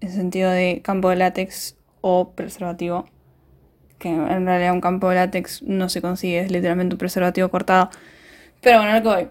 en 0.00 0.10
sentido 0.10 0.50
de 0.50 0.80
campo 0.82 1.10
de 1.10 1.16
látex 1.16 1.76
o 2.00 2.32
preservativo 2.32 3.06
que 4.00 4.08
en 4.08 4.46
realidad 4.46 4.72
un 4.72 4.80
campo 4.80 5.10
de 5.10 5.16
látex 5.16 5.62
no 5.62 5.88
se 5.88 6.00
consigue, 6.00 6.40
es 6.40 6.50
literalmente 6.50 6.94
un 6.94 6.98
preservativo 6.98 7.48
cortado. 7.50 7.90
Pero 8.62 8.78
bueno, 8.78 8.94
lo 8.94 9.02
que 9.02 9.08
voy. 9.08 9.28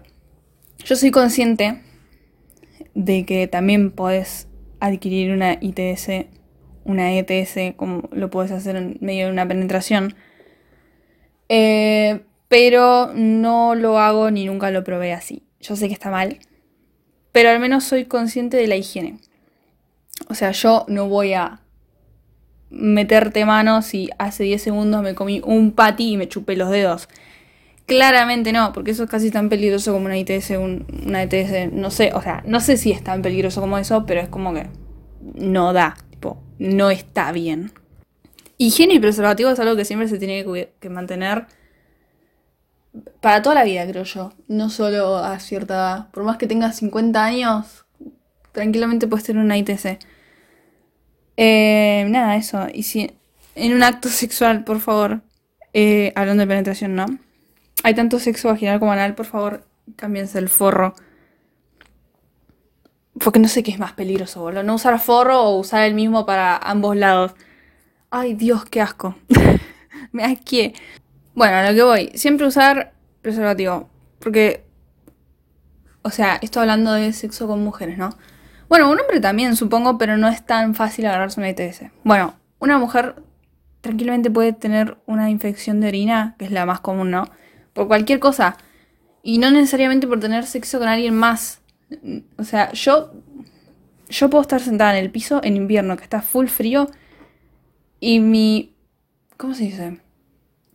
Yo 0.84 0.96
soy 0.96 1.10
consciente 1.10 1.82
de 2.94 3.26
que 3.26 3.48
también 3.48 3.90
podés 3.90 4.48
adquirir 4.78 5.32
una 5.32 5.58
ITS, 5.60 6.26
una 6.84 7.12
ETS, 7.12 7.74
como 7.76 8.08
lo 8.12 8.30
puedes 8.30 8.52
hacer 8.52 8.76
en 8.76 8.96
medio 9.00 9.26
de 9.26 9.32
una 9.32 9.46
penetración. 9.46 10.14
Eh, 11.48 12.20
pero 12.48 13.12
no 13.14 13.74
lo 13.74 13.98
hago 13.98 14.30
ni 14.30 14.46
nunca 14.46 14.70
lo 14.70 14.84
probé 14.84 15.12
así. 15.12 15.42
Yo 15.60 15.76
sé 15.76 15.88
que 15.88 15.94
está 15.94 16.10
mal, 16.10 16.38
pero 17.32 17.50
al 17.50 17.60
menos 17.60 17.84
soy 17.84 18.06
consciente 18.06 18.56
de 18.56 18.68
la 18.68 18.76
higiene. 18.76 19.18
O 20.28 20.34
sea, 20.34 20.52
yo 20.52 20.84
no 20.88 21.08
voy 21.08 21.32
a 21.32 21.60
meterte 22.70 23.44
manos 23.44 23.94
y 23.94 24.10
hace 24.18 24.44
10 24.44 24.62
segundos 24.62 25.02
me 25.02 25.14
comí 25.14 25.42
un 25.44 25.72
patty 25.72 26.12
y 26.12 26.16
me 26.16 26.28
chupé 26.28 26.56
los 26.56 26.70
dedos. 26.70 27.08
Claramente 27.86 28.52
no, 28.52 28.72
porque 28.72 28.92
eso 28.92 29.04
es 29.04 29.10
casi 29.10 29.32
tan 29.32 29.48
peligroso 29.48 29.92
como 29.92 30.06
una 30.06 30.16
ITS, 30.16 30.50
una 30.50 31.24
ETS, 31.24 31.72
no 31.72 31.90
sé, 31.90 32.12
o 32.14 32.22
sea, 32.22 32.42
no 32.46 32.60
sé 32.60 32.76
si 32.76 32.92
es 32.92 33.02
tan 33.02 33.20
peligroso 33.20 33.60
como 33.60 33.78
eso, 33.78 34.06
pero 34.06 34.20
es 34.20 34.28
como 34.28 34.54
que 34.54 34.68
no 35.34 35.72
da, 35.72 35.96
tipo, 36.10 36.40
no 36.60 36.90
está 36.90 37.32
bien. 37.32 37.72
Higiene 38.58 38.94
y 38.94 39.00
preservativo 39.00 39.50
es 39.50 39.58
algo 39.58 39.74
que 39.74 39.84
siempre 39.84 40.06
se 40.06 40.18
tiene 40.18 40.44
que, 40.78 40.88
mantener 40.88 41.46
para 43.20 43.42
toda 43.42 43.56
la 43.56 43.64
vida, 43.64 43.86
creo 43.88 44.04
yo, 44.04 44.32
no 44.46 44.70
solo 44.70 45.16
a 45.16 45.40
cierta 45.40 45.74
edad. 45.74 46.10
Por 46.10 46.22
más 46.22 46.36
que 46.36 46.46
tengas 46.46 46.76
50 46.76 47.24
años, 47.24 47.86
tranquilamente 48.52 49.06
puedes 49.06 49.24
tener 49.24 49.42
una 49.42 49.56
ITC. 49.56 49.98
Eh, 51.36 52.06
nada, 52.08 52.36
eso. 52.36 52.66
Y 52.72 52.82
si 52.82 53.10
en 53.54 53.74
un 53.74 53.82
acto 53.82 54.08
sexual, 54.10 54.64
por 54.64 54.80
favor, 54.80 55.22
eh, 55.72 56.12
hablando 56.16 56.42
de 56.42 56.46
penetración, 56.46 56.94
¿no? 56.94 57.06
Hay 57.82 57.94
tanto 57.94 58.18
sexo 58.18 58.48
vaginal 58.48 58.78
como 58.78 58.92
anal, 58.92 59.14
por 59.14 59.26
favor, 59.26 59.64
cámbiense 59.96 60.38
el 60.38 60.48
forro. 60.48 60.94
Porque 63.18 63.38
no 63.38 63.48
sé 63.48 63.62
qué 63.62 63.70
es 63.70 63.78
más 63.78 63.92
peligroso, 63.92 64.40
boludo. 64.40 64.62
No 64.62 64.74
usar 64.74 64.98
forro 65.00 65.42
o 65.42 65.58
usar 65.58 65.82
el 65.82 65.94
mismo 65.94 66.26
para 66.26 66.56
ambos 66.56 66.96
lados. 66.96 67.32
Ay, 68.10 68.34
Dios, 68.34 68.64
qué 68.64 68.80
asco. 68.80 69.16
Me 70.12 70.24
asqué. 70.24 70.74
Bueno, 71.34 71.56
a 71.56 71.70
lo 71.70 71.74
que 71.74 71.82
voy. 71.82 72.10
Siempre 72.14 72.46
usar 72.46 72.92
preservativo. 73.22 73.88
Porque. 74.18 74.64
O 76.02 76.10
sea, 76.10 76.38
estoy 76.40 76.62
hablando 76.62 76.92
de 76.92 77.12
sexo 77.12 77.46
con 77.46 77.62
mujeres, 77.62 77.98
¿no? 77.98 78.10
Bueno, 78.70 78.88
un 78.88 79.00
hombre 79.00 79.18
también, 79.18 79.56
supongo, 79.56 79.98
pero 79.98 80.16
no 80.16 80.28
es 80.28 80.46
tan 80.46 80.76
fácil 80.76 81.04
agarrarse 81.06 81.40
una 81.40 81.50
ITS. 81.50 81.86
Bueno, 82.04 82.36
una 82.60 82.78
mujer 82.78 83.16
tranquilamente 83.80 84.30
puede 84.30 84.52
tener 84.52 84.96
una 85.06 85.28
infección 85.28 85.80
de 85.80 85.88
orina, 85.88 86.36
que 86.38 86.44
es 86.44 86.52
la 86.52 86.64
más 86.66 86.78
común, 86.78 87.10
¿no? 87.10 87.28
Por 87.72 87.88
cualquier 87.88 88.20
cosa. 88.20 88.56
Y 89.24 89.38
no 89.38 89.50
necesariamente 89.50 90.06
por 90.06 90.20
tener 90.20 90.46
sexo 90.46 90.78
con 90.78 90.86
alguien 90.86 91.16
más. 91.16 91.60
O 92.38 92.44
sea, 92.44 92.70
yo. 92.72 93.12
Yo 94.08 94.30
puedo 94.30 94.42
estar 94.42 94.60
sentada 94.60 94.96
en 94.96 95.04
el 95.04 95.10
piso 95.10 95.40
en 95.42 95.56
invierno, 95.56 95.96
que 95.96 96.04
está 96.04 96.22
full 96.22 96.46
frío. 96.46 96.88
Y 97.98 98.20
mi. 98.20 98.76
¿Cómo 99.36 99.54
se 99.54 99.64
dice? 99.64 100.00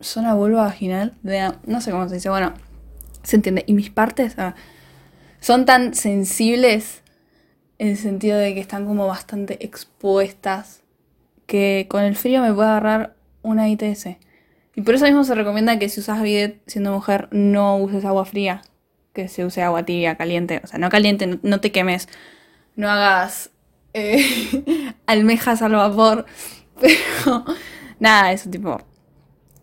Zona 0.02 0.34
vulva 0.34 0.64
vaginal. 0.64 1.14
De, 1.22 1.50
no 1.64 1.80
sé 1.80 1.92
cómo 1.92 2.06
se 2.10 2.16
dice. 2.16 2.28
Bueno, 2.28 2.52
se 3.22 3.36
entiende. 3.36 3.64
Y 3.66 3.72
mis 3.72 3.88
partes 3.88 4.38
ah, 4.38 4.54
son 5.40 5.64
tan 5.64 5.94
sensibles 5.94 7.02
en 7.78 7.88
el 7.88 7.96
sentido 7.96 8.38
de 8.38 8.54
que 8.54 8.60
están 8.60 8.86
como 8.86 9.06
bastante 9.06 9.64
expuestas, 9.64 10.82
que 11.46 11.86
con 11.88 12.02
el 12.02 12.16
frío 12.16 12.42
me 12.42 12.52
puede 12.52 12.68
agarrar 12.68 13.16
una 13.42 13.68
ITS. 13.68 14.16
Y 14.74 14.82
por 14.82 14.94
eso 14.94 15.06
mismo 15.06 15.24
se 15.24 15.34
recomienda 15.34 15.78
que 15.78 15.88
si 15.88 16.00
usas 16.00 16.22
bidet 16.22 16.60
siendo 16.66 16.92
mujer 16.92 17.28
no 17.30 17.76
uses 17.76 18.04
agua 18.04 18.24
fría, 18.24 18.62
que 19.12 19.28
se 19.28 19.44
use 19.44 19.62
agua 19.62 19.84
tibia, 19.84 20.16
caliente. 20.16 20.60
O 20.62 20.66
sea, 20.66 20.78
no 20.78 20.90
caliente, 20.90 21.38
no, 21.42 21.60
te 21.60 21.72
quemes, 21.72 22.08
no 22.74 22.90
hagas 22.90 23.50
eh, 23.94 24.24
almejas 25.06 25.62
al 25.62 25.72
vapor, 25.72 26.26
pero 26.80 27.44
nada, 27.98 28.32
eso 28.32 28.50
tipo... 28.50 28.78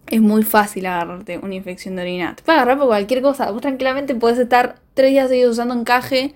Es 0.08 0.20
muy 0.22 0.44
fácil 0.44 0.86
agarrarte 0.86 1.38
una 1.38 1.56
infección 1.56 1.96
de 1.96 2.02
orina. 2.02 2.36
Te 2.36 2.44
puede 2.44 2.58
agarrar 2.58 2.78
por 2.78 2.88
cualquier 2.88 3.22
cosa. 3.22 3.50
Vos 3.52 3.62
tranquilamente 3.62 4.14
puedes 4.14 4.38
estar 4.38 4.76
tres 4.94 5.12
días 5.12 5.30
seguidos 5.30 5.54
usando 5.54 5.74
encaje 5.74 6.36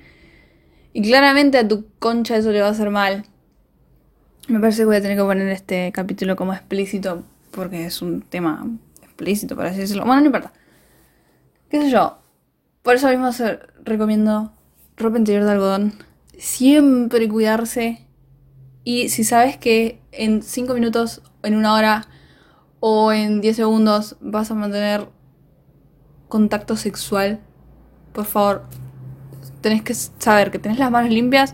y 0.98 1.02
claramente 1.04 1.60
a 1.60 1.68
tu 1.68 1.86
concha 2.00 2.38
eso 2.38 2.50
le 2.52 2.60
va 2.60 2.70
a 2.70 2.72
hacer 2.72 2.90
mal. 2.90 3.24
Me 4.48 4.60
parece 4.60 4.80
que 4.80 4.86
voy 4.86 4.96
a 4.96 5.02
tener 5.04 5.16
que 5.16 5.24
poner 5.24 5.48
este 5.50 5.92
capítulo 5.92 6.36
como 6.36 6.54
explícito 6.54 7.24
porque 7.52 7.86
es 7.86 8.02
un 8.02 8.24
tema 8.24 8.66
explícito, 9.04 9.56
por 9.56 9.68
así 9.68 9.78
decirlo. 9.78 10.06
Bueno, 10.06 10.22
no 10.22 10.26
importa. 10.26 10.54
¿Qué 11.70 11.84
sé 11.84 11.92
yo? 11.92 12.18
Por 12.82 12.96
eso 12.96 13.10
mismo 13.10 13.30
recomiendo 13.84 14.54
ropa 14.98 15.20
interior 15.20 15.44
de 15.44 15.52
algodón. 15.52 15.94
Siempre 16.36 17.30
cuidarse. 17.30 18.04
Y 18.84 19.10
si 19.10 19.24
sabes 19.24 19.56
que 19.56 20.02
en 20.12 20.42
5 20.42 20.74
minutos, 20.74 21.22
en 21.44 21.54
una 21.54 21.76
hora 21.76 22.08
o 22.80 23.12
en 23.12 23.40
10 23.40 23.56
segundos 23.56 24.18
vas 24.20 24.50
a 24.50 24.56
mantener 24.56 25.10
contacto 26.28 26.76
sexual, 26.76 27.40
por 28.14 28.26
favor, 28.26 28.64
tenés 29.68 29.84
que 29.84 29.94
saber 29.94 30.52
que 30.52 30.60
tenés 30.60 30.80
las 30.80 30.92
manos 30.92 31.12
limpias. 31.12 31.54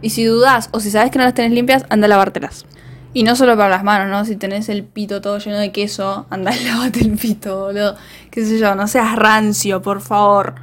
Y 0.00 0.10
si 0.10 0.24
dudas 0.24 0.68
o 0.72 0.80
si 0.80 0.90
sabes 0.90 1.10
que 1.10 1.18
no 1.18 1.24
las 1.24 1.34
tenés 1.34 1.52
limpias, 1.52 1.84
anda 1.88 2.06
a 2.06 2.08
lavártelas. 2.08 2.66
Y 3.14 3.22
no 3.22 3.36
solo 3.36 3.56
para 3.56 3.68
las 3.68 3.84
manos, 3.84 4.08
¿no? 4.10 4.24
Si 4.24 4.36
tenés 4.36 4.68
el 4.68 4.84
pito 4.84 5.20
todo 5.20 5.38
lleno 5.38 5.58
de 5.58 5.72
queso, 5.72 6.26
anda 6.30 6.52
y 6.54 7.00
el 7.00 7.16
pito, 7.16 7.60
boludo. 7.60 7.96
Qué 8.30 8.44
sé 8.44 8.58
yo, 8.58 8.74
no 8.74 8.86
seas 8.86 9.16
rancio, 9.16 9.82
por 9.82 10.00
favor. 10.00 10.54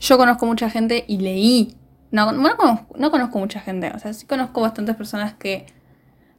Yo 0.00 0.18
conozco 0.18 0.46
mucha 0.46 0.70
gente 0.70 1.04
y 1.08 1.18
leí. 1.18 1.76
No, 2.10 2.32
no, 2.32 2.56
conozco, 2.56 2.96
no 2.96 3.10
conozco 3.10 3.38
mucha 3.38 3.60
gente. 3.60 3.92
O 3.94 3.98
sea, 3.98 4.12
sí 4.12 4.26
conozco 4.26 4.60
bastantes 4.60 4.94
personas 4.96 5.34
que 5.34 5.66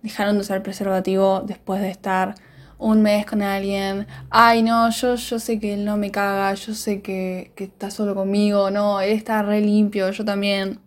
dejaron 0.02 0.36
de 0.36 0.42
usar 0.42 0.64
preservativo 0.64 1.44
después 1.46 1.82
de 1.82 1.90
estar 1.90 2.36
un 2.80 3.02
mes 3.02 3.26
con 3.26 3.42
alguien, 3.42 4.08
ay 4.30 4.64
no, 4.64 4.90
yo, 4.90 5.16
yo 5.16 5.38
sé 5.38 5.60
que 5.60 5.74
él 5.74 5.86
no 5.86 5.98
me 5.98 6.12
caga, 6.12 6.54
yo 6.54 6.74
sé 6.74 7.02
que, 7.02 7.52
que 7.56 7.66
está 7.66 7.92
solo 7.92 8.16
conmigo, 8.16 8.72
no, 8.72 9.02
él 9.02 9.12
está 9.12 9.44
re 9.44 9.62
limpio, 9.62 10.10
yo 10.12 10.26
también. 10.26 10.80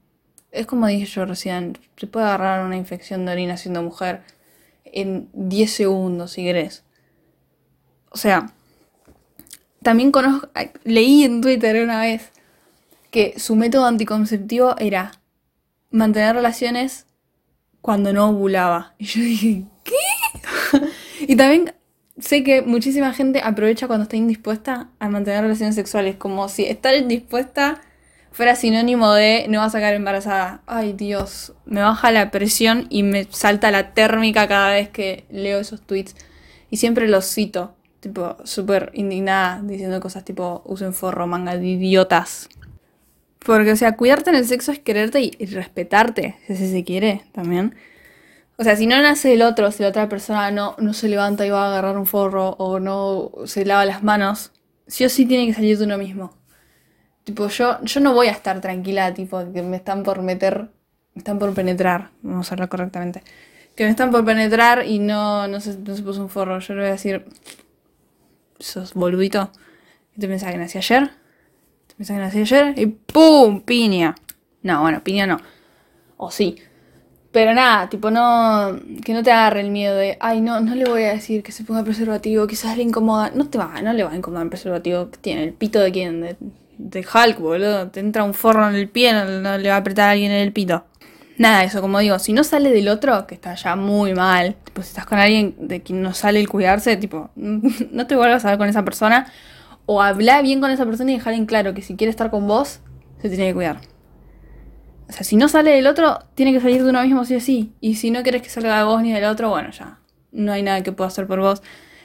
Es 0.50 0.66
como 0.66 0.86
dije 0.86 1.06
yo 1.06 1.24
recién, 1.24 1.78
se 1.96 2.06
puede 2.06 2.26
agarrar 2.26 2.66
una 2.66 2.76
infección 2.76 3.24
de 3.24 3.32
orina 3.32 3.56
siendo 3.56 3.82
mujer 3.82 4.22
en 4.84 5.28
10 5.34 5.72
segundos 5.72 6.32
si 6.32 6.44
querés. 6.44 6.84
O 8.10 8.16
sea, 8.16 8.52
también 9.82 10.12
conozco, 10.12 10.48
leí 10.84 11.24
en 11.24 11.40
Twitter 11.40 11.82
una 11.82 12.00
vez 12.00 12.30
que 13.10 13.38
su 13.38 13.56
método 13.56 13.86
anticonceptivo 13.86 14.76
era 14.78 15.12
mantener 15.90 16.36
relaciones 16.36 17.06
cuando 17.82 18.12
no 18.12 18.30
ovulaba. 18.30 18.94
Y 18.98 19.04
yo 19.04 19.20
dije, 19.20 19.64
¿qué? 19.84 20.86
y 21.20 21.36
también 21.36 21.74
sé 22.22 22.44
que 22.44 22.62
muchísima 22.62 23.12
gente 23.12 23.40
aprovecha 23.42 23.86
cuando 23.86 24.04
está 24.04 24.16
indispuesta 24.16 24.88
a 24.98 25.08
mantener 25.08 25.42
relaciones 25.42 25.74
sexuales, 25.74 26.16
como 26.16 26.48
si 26.48 26.64
estar 26.64 26.94
indispuesta 26.94 27.80
fuera 28.30 28.56
sinónimo 28.56 29.12
de 29.12 29.46
no 29.48 29.58
va 29.58 29.66
a 29.66 29.70
sacar 29.70 29.94
embarazada. 29.94 30.62
Ay 30.66 30.94
Dios, 30.94 31.52
me 31.66 31.82
baja 31.82 32.10
la 32.10 32.30
presión 32.30 32.86
y 32.88 33.02
me 33.02 33.24
salta 33.30 33.70
la 33.70 33.92
térmica 33.92 34.48
cada 34.48 34.70
vez 34.72 34.88
que 34.88 35.24
leo 35.30 35.58
esos 35.60 35.82
tweets. 35.82 36.14
Y 36.70 36.78
siempre 36.78 37.08
los 37.08 37.26
cito, 37.26 37.74
tipo, 38.00 38.36
súper 38.44 38.90
indignada, 38.94 39.60
diciendo 39.62 40.00
cosas 40.00 40.24
tipo, 40.24 40.62
usen 40.64 40.94
forro, 40.94 41.26
manga 41.26 41.56
de 41.56 41.66
idiotas. 41.66 42.48
Porque, 43.44 43.72
o 43.72 43.76
sea, 43.76 43.96
cuidarte 43.96 44.30
en 44.30 44.36
el 44.36 44.46
sexo 44.46 44.72
es 44.72 44.78
quererte 44.78 45.20
y, 45.20 45.46
respetarte, 45.46 46.36
si 46.46 46.70
se 46.70 46.84
quiere 46.84 47.22
también. 47.32 47.74
O 48.62 48.64
sea, 48.64 48.76
si 48.76 48.86
no 48.86 49.02
nace 49.02 49.34
el 49.34 49.42
otro, 49.42 49.72
si 49.72 49.82
la 49.82 49.88
otra 49.88 50.08
persona 50.08 50.52
no, 50.52 50.76
no 50.78 50.92
se 50.92 51.08
levanta 51.08 51.44
y 51.44 51.50
va 51.50 51.64
a 51.64 51.66
agarrar 51.66 51.98
un 51.98 52.06
forro 52.06 52.50
o 52.50 52.78
no 52.78 53.32
se 53.44 53.64
lava 53.64 53.84
las 53.84 54.04
manos, 54.04 54.52
sí 54.86 55.04
o 55.04 55.08
sí 55.08 55.26
tiene 55.26 55.48
que 55.48 55.52
salir 55.52 55.76
de 55.76 55.84
uno 55.84 55.98
mismo. 55.98 56.32
Tipo, 57.24 57.48
yo, 57.48 57.82
yo 57.82 57.98
no 57.98 58.14
voy 58.14 58.28
a 58.28 58.30
estar 58.30 58.60
tranquila, 58.60 59.12
tipo, 59.14 59.52
que 59.52 59.62
me 59.62 59.78
están 59.78 60.04
por 60.04 60.22
meter, 60.22 60.70
me 61.12 61.18
están 61.18 61.40
por 61.40 61.52
penetrar, 61.54 62.10
vamos 62.22 62.52
a 62.52 62.54
hablar 62.54 62.68
correctamente. 62.68 63.24
Que 63.74 63.82
me 63.82 63.90
están 63.90 64.12
por 64.12 64.24
penetrar 64.24 64.86
y 64.86 65.00
no, 65.00 65.48
no, 65.48 65.58
se, 65.58 65.76
no 65.78 65.96
se 65.96 66.02
puso 66.04 66.22
un 66.22 66.28
forro. 66.28 66.60
Yo 66.60 66.74
le 66.74 66.82
voy 66.82 66.88
a 66.90 66.92
decir, 66.92 67.24
sos 68.60 68.94
boludito. 68.94 69.50
¿Qué 70.14 70.20
te 70.20 70.28
pensás 70.28 70.52
que 70.52 70.58
nací 70.58 70.78
ayer? 70.78 71.10
¿Te 71.88 71.94
pensás 71.96 72.14
que 72.16 72.22
nací 72.22 72.38
ayer? 72.38 72.78
Y 72.78 72.86
¡pum! 72.86 73.62
Piña. 73.62 74.14
No, 74.62 74.82
bueno, 74.82 75.02
piña 75.02 75.26
no. 75.26 75.40
O 76.16 76.30
sí. 76.30 76.62
Pero 77.32 77.54
nada, 77.54 77.88
tipo, 77.88 78.10
no. 78.10 78.78
Que 79.04 79.14
no 79.14 79.22
te 79.22 79.32
agarre 79.32 79.62
el 79.62 79.70
miedo 79.70 79.96
de. 79.96 80.18
Ay, 80.20 80.42
no, 80.42 80.60
no 80.60 80.74
le 80.74 80.84
voy 80.84 81.04
a 81.04 81.14
decir 81.14 81.42
que 81.42 81.50
se 81.50 81.64
ponga 81.64 81.82
preservativo, 81.82 82.46
quizás 82.46 82.76
le 82.76 82.82
incomoda. 82.82 83.32
No 83.34 83.48
te 83.48 83.56
va, 83.58 83.80
no 83.82 83.92
le 83.94 84.04
va 84.04 84.12
a 84.12 84.16
incomodar 84.16 84.44
el 84.44 84.50
preservativo. 84.50 85.06
tiene? 85.20 85.44
¿El 85.44 85.52
pito 85.54 85.80
de 85.80 85.90
quién? 85.92 86.20
De, 86.20 86.36
de 86.76 87.00
Hulk, 87.00 87.38
boludo. 87.40 87.88
Te 87.88 88.00
entra 88.00 88.22
un 88.22 88.34
forro 88.34 88.68
en 88.68 88.74
el 88.74 88.88
pie, 88.88 89.12
no, 89.14 89.56
le 89.56 89.68
va 89.70 89.76
a 89.76 89.78
apretar 89.78 90.08
a 90.08 90.10
alguien 90.12 90.30
en 90.30 90.42
el 90.42 90.52
pito. 90.52 90.84
nada, 91.38 91.64
eso, 91.64 91.80
como 91.80 91.98
digo, 92.00 92.18
si 92.18 92.34
no 92.34 92.44
sale 92.44 92.70
del 92.70 92.88
otro, 92.88 93.26
que 93.26 93.34
está 93.34 93.54
ya 93.54 93.76
muy 93.76 94.14
mal, 94.14 94.56
tipo, 94.64 94.82
si 94.82 94.88
estás 94.88 95.06
con 95.06 95.18
alguien 95.18 95.54
de 95.58 95.82
quien 95.82 96.02
no 96.02 96.12
sale 96.12 96.38
el 96.38 96.48
cuidarse, 96.48 96.96
tipo, 96.98 97.30
no 97.36 98.06
te 98.06 98.14
vuelvas 98.14 98.44
a 98.44 98.50
ver 98.50 98.58
con 98.58 98.68
esa 98.68 98.84
persona, 98.84 99.32
o 99.86 100.02
habla 100.02 100.42
bien 100.42 100.60
con 100.60 100.70
esa 100.70 100.84
persona 100.84 101.12
y 101.12 101.14
dejar 101.14 101.34
en 101.34 101.46
claro 101.46 101.72
que 101.74 101.82
si 101.82 101.96
quiere 101.96 102.10
estar 102.10 102.30
con 102.30 102.46
vos, 102.46 102.80
se 103.22 103.28
tiene 103.28 103.48
que 103.48 103.54
cuidar. 103.54 103.91
O 105.12 105.14
sea, 105.14 105.24
si 105.24 105.36
no 105.36 105.46
sale 105.46 105.72
del 105.72 105.86
otro, 105.86 106.20
tiene 106.34 106.54
que 106.54 106.60
salir 106.60 106.82
de 106.82 106.88
uno 106.88 107.02
mismo 107.02 107.26
sí 107.26 107.34
o 107.34 107.40
sí. 107.40 107.74
Y 107.82 107.96
si 107.96 108.10
no 108.10 108.22
quieres 108.22 108.40
que 108.40 108.48
salga 108.48 108.78
de 108.78 108.84
vos 108.84 109.02
ni 109.02 109.12
del 109.12 109.24
otro, 109.24 109.50
bueno, 109.50 109.70
ya. 109.70 109.98
No 110.30 110.52
hay 110.52 110.62
nada 110.62 110.82
que 110.82 110.90
pueda 110.90 111.08
hacer 111.08 111.26
por 111.26 111.38
vos. 111.38 111.62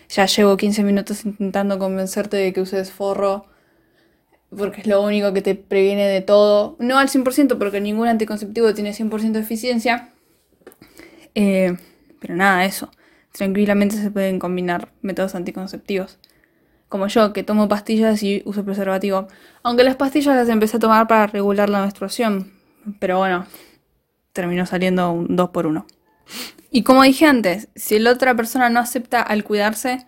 Ya 0.09 0.25
llevo 0.25 0.57
15 0.57 0.83
minutos 0.83 1.23
intentando 1.23 1.79
convencerte 1.79 2.35
de 2.35 2.51
que 2.51 2.59
uses 2.59 2.91
forro 2.91 3.45
porque 4.49 4.81
es 4.81 4.87
lo 4.87 5.01
único 5.01 5.31
que 5.31 5.41
te 5.41 5.55
previene 5.55 6.05
de 6.05 6.19
todo. 6.19 6.75
No 6.79 6.97
al 6.99 7.07
100%, 7.07 7.57
porque 7.57 7.79
ningún 7.79 8.09
anticonceptivo 8.09 8.73
tiene 8.73 8.91
100% 8.91 9.31
de 9.31 9.39
eficiencia. 9.39 10.09
Eh, 11.33 11.77
pero 12.19 12.35
nada, 12.35 12.65
eso. 12.65 12.91
Tranquilamente 13.31 13.95
se 13.95 14.11
pueden 14.11 14.37
combinar 14.37 14.91
métodos 15.01 15.33
anticonceptivos. 15.33 16.19
Como 16.89 17.07
yo, 17.07 17.31
que 17.31 17.43
tomo 17.43 17.69
pastillas 17.69 18.21
y 18.21 18.41
uso 18.43 18.65
preservativo. 18.65 19.29
Aunque 19.63 19.85
las 19.85 19.95
pastillas 19.95 20.35
las 20.35 20.49
empecé 20.49 20.75
a 20.75 20.81
tomar 20.81 21.07
para 21.07 21.27
regular 21.27 21.69
la 21.69 21.79
menstruación. 21.79 22.56
Pero 22.99 23.19
bueno, 23.19 23.45
terminó 24.33 24.65
saliendo 24.65 25.11
un 25.11 25.35
2 25.35 25.49
por 25.49 25.67
1 25.67 25.85
Y 26.71 26.83
como 26.83 27.03
dije 27.03 27.25
antes, 27.25 27.69
si 27.75 27.99
la 27.99 28.11
otra 28.11 28.35
persona 28.35 28.69
no 28.69 28.79
acepta 28.79 29.21
al 29.21 29.43
cuidarse, 29.43 30.05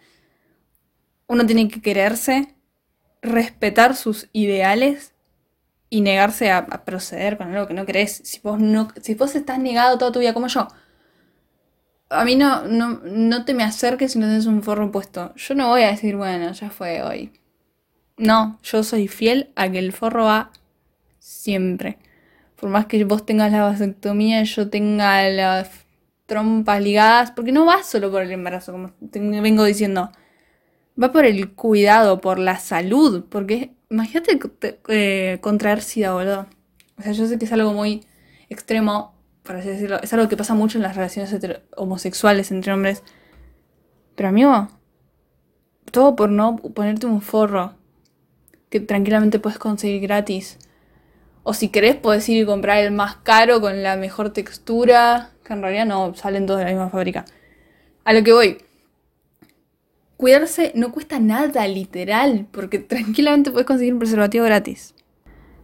uno 1.28 1.46
tiene 1.46 1.68
que 1.68 1.82
quererse 1.82 2.56
respetar 3.22 3.96
sus 3.96 4.30
ideales 4.34 5.14
y 5.90 6.02
negarse 6.02 6.52
a, 6.52 6.66
proceder 6.86 7.38
con 7.38 7.52
algo 7.52 7.68
que 7.68 7.74
no 7.74 7.86
querés. 7.86 8.22
Si 8.24 8.40
vos, 8.42 8.60
no, 8.60 8.90
si 9.02 9.16
vos 9.16 9.36
estás 9.36 9.60
negado 9.60 9.98
toda 9.98 10.12
tu 10.12 10.20
vida 10.20 10.34
como 10.34 10.48
yo, 10.48 10.68
a 12.10 12.26
mí 12.26 12.36
no, 12.36 12.64
no, 12.66 13.02
no 13.04 13.46
te 13.46 13.54
me 13.54 13.64
acerques 13.64 14.14
si 14.14 14.20
no 14.20 14.28
tenés 14.28 14.46
un 14.46 14.64
forro 14.64 14.92
puesto. 14.92 15.34
Yo 15.36 15.56
no 15.56 15.70
voy 15.70 15.84
a 15.84 15.92
decir, 15.92 16.16
bueno, 16.16 16.52
ya 16.52 16.70
fue 16.70 17.02
hoy. 17.02 17.34
No, 18.18 18.60
yo 18.64 18.84
soy 18.84 19.08
fiel 19.08 19.52
a 19.56 19.70
que 19.70 19.80
el 19.80 19.94
forro 19.94 20.26
va 20.26 20.52
siempre. 21.20 21.98
Por 22.60 22.70
más 22.70 22.88
que 22.88 23.04
vos 23.06 23.26
tengas 23.26 23.52
la 23.52 23.64
vasectomía, 23.64 24.44
yo 24.44 24.70
tenga 24.70 25.28
las 25.30 25.70
trompas 26.26 26.82
ligadas, 26.82 27.32
porque 27.32 27.52
no 27.52 27.66
va 27.66 27.84
solo 27.84 28.12
por 28.12 28.22
el 28.22 28.32
embarazo, 28.32 28.72
como 28.72 28.94
vengo 29.00 29.64
diciendo 29.64 30.12
va 31.02 31.12
por 31.12 31.26
el 31.26 31.52
cuidado, 31.54 32.20
por 32.20 32.40
la 32.40 32.60
salud, 32.60 33.26
porque 33.30 33.74
imagínate 33.90 34.40
eh, 34.90 35.38
contraer 35.42 35.82
SIDA, 35.82 36.14
boludo. 36.14 36.48
O 36.98 37.02
sea, 37.02 37.12
yo 37.14 37.26
sé 37.28 37.40
que 37.40 37.46
es 37.46 37.54
algo 37.54 37.74
muy 37.74 38.04
extremo, 38.50 39.14
por 39.44 39.56
así 39.56 39.70
decirlo, 39.70 40.00
es 40.02 40.12
algo 40.14 40.28
que 40.28 40.38
pasa 40.38 40.54
mucho 40.54 40.78
en 40.78 40.84
las 40.84 40.96
relaciones 40.96 41.34
homosexuales 41.78 42.52
entre 42.52 42.74
hombres. 42.74 43.04
Pero 44.16 44.30
amigo, 44.30 44.68
todo 45.92 46.16
por 46.16 46.30
no 46.30 46.58
ponerte 46.58 47.06
un 47.06 47.22
forro 47.22 47.76
que 48.70 48.80
tranquilamente 48.80 49.40
puedes 49.40 49.58
conseguir 49.58 50.02
gratis. 50.02 50.60
O 51.44 51.54
si 51.54 51.70
querés, 51.70 51.96
puedes 51.96 52.28
ir 52.30 52.44
y 52.44 52.46
comprar 52.46 52.80
el 52.80 52.92
más 52.92 53.18
caro 53.18 53.62
con 53.62 53.82
la 53.82 53.96
mejor 53.96 54.32
textura, 54.32 55.32
que 55.44 55.54
en 55.54 55.62
realidad 55.62 55.86
no 55.86 56.14
salen 56.16 56.46
todos 56.46 56.60
de 56.60 56.66
la 56.66 56.72
misma 56.72 56.90
fábrica. 56.90 57.26
A 58.04 58.14
lo 58.14 58.24
que 58.24 58.34
voy, 58.34 58.58
cuidarse 60.18 60.72
no 60.76 60.92
cuesta 60.92 61.20
nada, 61.20 61.68
literal, 61.68 62.48
porque 62.52 62.80
tranquilamente 62.80 63.52
puedes 63.52 63.68
conseguir 63.68 63.94
un 63.94 64.00
preservativo 64.00 64.46
gratis. 64.46 64.94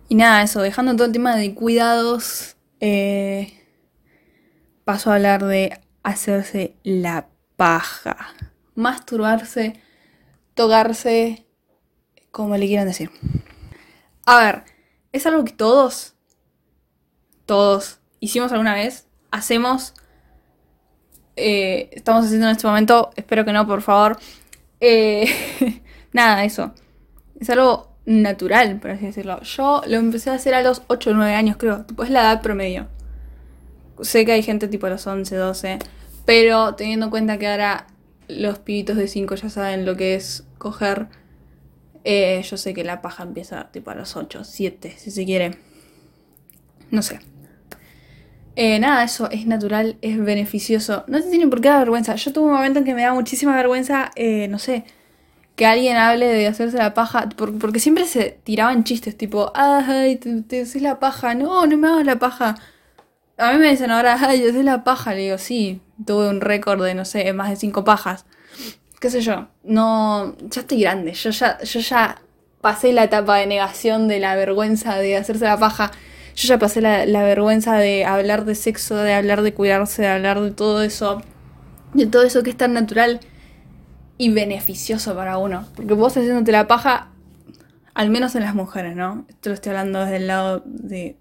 Y 0.07 0.15
nada, 0.15 0.43
eso, 0.43 0.61
dejando 0.61 0.95
todo 0.95 1.07
el 1.07 1.13
tema 1.13 1.35
de 1.35 1.53
cuidados, 1.55 2.55
eh, 2.79 3.53
paso 4.83 5.11
a 5.11 5.15
hablar 5.15 5.43
de 5.43 5.79
hacerse 6.03 6.75
la 6.83 7.27
paja. 7.57 8.17
Masturbarse, 8.75 9.81
tocarse, 10.53 11.45
como 12.31 12.55
le 12.57 12.67
quieran 12.67 12.87
decir. 12.87 13.09
A 14.25 14.37
ver, 14.37 14.63
es 15.15 15.25
algo 15.25 15.45
que 15.45 15.53
todos, 15.53 16.13
todos 17.45 17.99
hicimos 18.19 18.51
alguna 18.51 18.73
vez, 18.73 19.07
hacemos, 19.31 19.93
eh, 21.37 21.89
estamos 21.93 22.25
haciendo 22.25 22.47
en 22.47 22.51
este 22.51 22.67
momento, 22.67 23.11
espero 23.15 23.45
que 23.45 23.53
no, 23.53 23.65
por 23.65 23.81
favor, 23.81 24.17
eh, 24.81 25.81
nada, 26.11 26.43
eso. 26.43 26.73
Es 27.39 27.49
algo 27.49 27.95
natural, 28.05 28.79
por 28.79 28.91
así 28.91 29.05
decirlo. 29.05 29.41
Yo 29.41 29.81
lo 29.87 29.97
empecé 29.97 30.31
a 30.31 30.33
hacer 30.33 30.53
a 30.53 30.61
los 30.61 30.83
8 30.87 31.11
o 31.11 31.13
9 31.13 31.33
años, 31.33 31.55
creo. 31.57 31.85
Tipo, 31.85 32.03
es 32.03 32.09
la 32.09 32.21
edad 32.21 32.41
promedio. 32.41 32.87
Sé 34.01 34.25
que 34.25 34.33
hay 34.33 34.43
gente 34.43 34.67
tipo 34.67 34.87
a 34.87 34.89
los 34.89 35.07
11, 35.07 35.35
12. 35.35 35.79
Pero 36.25 36.75
teniendo 36.75 37.05
en 37.05 37.09
cuenta 37.09 37.37
que 37.37 37.47
ahora 37.47 37.87
los 38.27 38.59
pibitos 38.59 38.97
de 38.97 39.07
5 39.07 39.35
ya 39.35 39.49
saben 39.49 39.85
lo 39.85 39.95
que 39.95 40.15
es 40.15 40.43
coger. 40.57 41.07
Eh, 42.05 42.41
yo 42.43 42.55
sé 42.55 42.73
que 42.75 42.83
la 42.83 43.01
paja 43.01 43.23
empieza 43.23 43.71
tipo 43.71 43.89
a 43.89 43.95
los 43.95 44.15
8, 44.15 44.43
7, 44.43 44.93
si 44.97 45.09
se 45.11 45.25
quiere. 45.25 45.57
No 46.91 47.01
sé. 47.01 47.19
Eh, 48.55 48.79
nada, 48.79 49.03
eso 49.03 49.29
es 49.31 49.47
natural, 49.47 49.97
es 50.01 50.17
beneficioso. 50.23 51.03
No 51.07 51.21
te 51.21 51.29
tiene 51.29 51.47
por 51.47 51.61
qué 51.61 51.69
dar 51.69 51.79
vergüenza. 51.79 52.15
Yo 52.15 52.31
tuve 52.31 52.45
un 52.45 52.53
momento 52.53 52.79
en 52.79 52.85
que 52.85 52.93
me 52.93 53.01
da 53.01 53.13
muchísima 53.13 53.55
vergüenza, 53.55 54.11
eh, 54.15 54.47
no 54.47 54.59
sé, 54.59 54.85
que 55.55 55.65
alguien 55.65 55.97
hable 55.97 56.27
de 56.27 56.47
hacerse 56.47 56.77
la 56.77 56.93
paja. 56.93 57.29
porque 57.37 57.79
siempre 57.79 58.05
se 58.05 58.39
tiraban 58.43 58.83
chistes 58.83 59.17
tipo, 59.17 59.51
ay, 59.55 60.17
te, 60.17 60.41
te 60.43 60.61
haces 60.61 60.81
la 60.81 60.99
paja. 60.99 61.35
No, 61.35 61.65
no 61.67 61.77
me 61.77 61.87
hagas 61.87 62.05
la 62.05 62.19
paja. 62.19 62.55
A 63.37 63.53
mí 63.53 63.59
me 63.59 63.69
dicen 63.71 63.91
ahora, 63.91 64.17
ay, 64.21 64.41
haces 64.47 64.65
la 64.65 64.83
paja. 64.83 65.13
Le 65.13 65.21
digo, 65.23 65.37
sí, 65.37 65.81
tuve 66.05 66.29
un 66.29 66.41
récord 66.41 66.83
de, 66.83 66.93
no 66.95 67.05
sé, 67.05 67.31
más 67.33 67.49
de 67.49 67.55
cinco 67.57 67.83
pajas. 67.83 68.25
Qué 69.05 69.11
sé 69.11 69.21
yo, 69.21 69.49
no, 69.63 70.35
ya 70.49 70.61
estoy 70.61 70.81
grande. 70.81 71.13
Yo 71.13 71.29
ya, 71.29 71.61
yo 71.61 71.79
ya 71.79 72.23
pasé 72.59 72.91
la 72.91 73.03
etapa 73.03 73.37
de 73.37 73.45
negación 73.45 74.07
de 74.07 74.19
la 74.19 74.35
vergüenza 74.35 74.97
de 74.97 75.15
hacerse 75.15 75.45
la 75.45 75.59
paja. 75.59 75.91
Yo 76.35 76.47
ya 76.47 76.57
pasé 76.57 76.81
la, 76.81 77.05
vergüenza 77.05 77.77
de 77.77 78.03
hablar 78.03 78.45
de 78.45 78.55
sexo, 78.55 78.95
de 78.95 79.13
hablar 79.13 79.43
de 79.43 79.53
cuidarse, 79.53 80.01
de 80.01 80.07
hablar 80.07 80.41
de 80.41 80.49
todo 80.49 80.81
eso, 80.81 81.21
de 81.93 82.07
todo 82.07 82.23
eso 82.23 82.41
que 82.41 82.49
es 82.49 82.57
tan 82.57 82.73
natural 82.73 83.19
y 84.17 84.31
beneficioso 84.31 85.13
para 85.13 85.37
uno. 85.37 85.67
Porque 85.75 85.93
vos 85.93 86.17
haciéndote 86.17 86.51
la 86.51 86.65
paja, 86.65 87.09
al 87.93 88.09
menos 88.09 88.33
en 88.33 88.41
las 88.41 88.55
mujeres, 88.55 88.95
¿no? 88.95 89.27
Esto 89.29 89.49
lo 89.49 89.53
estoy 89.53 89.69
hablando 89.69 89.99
desde 89.99 90.15
el 90.15 90.25
lado 90.25 90.63
de, 90.65 91.15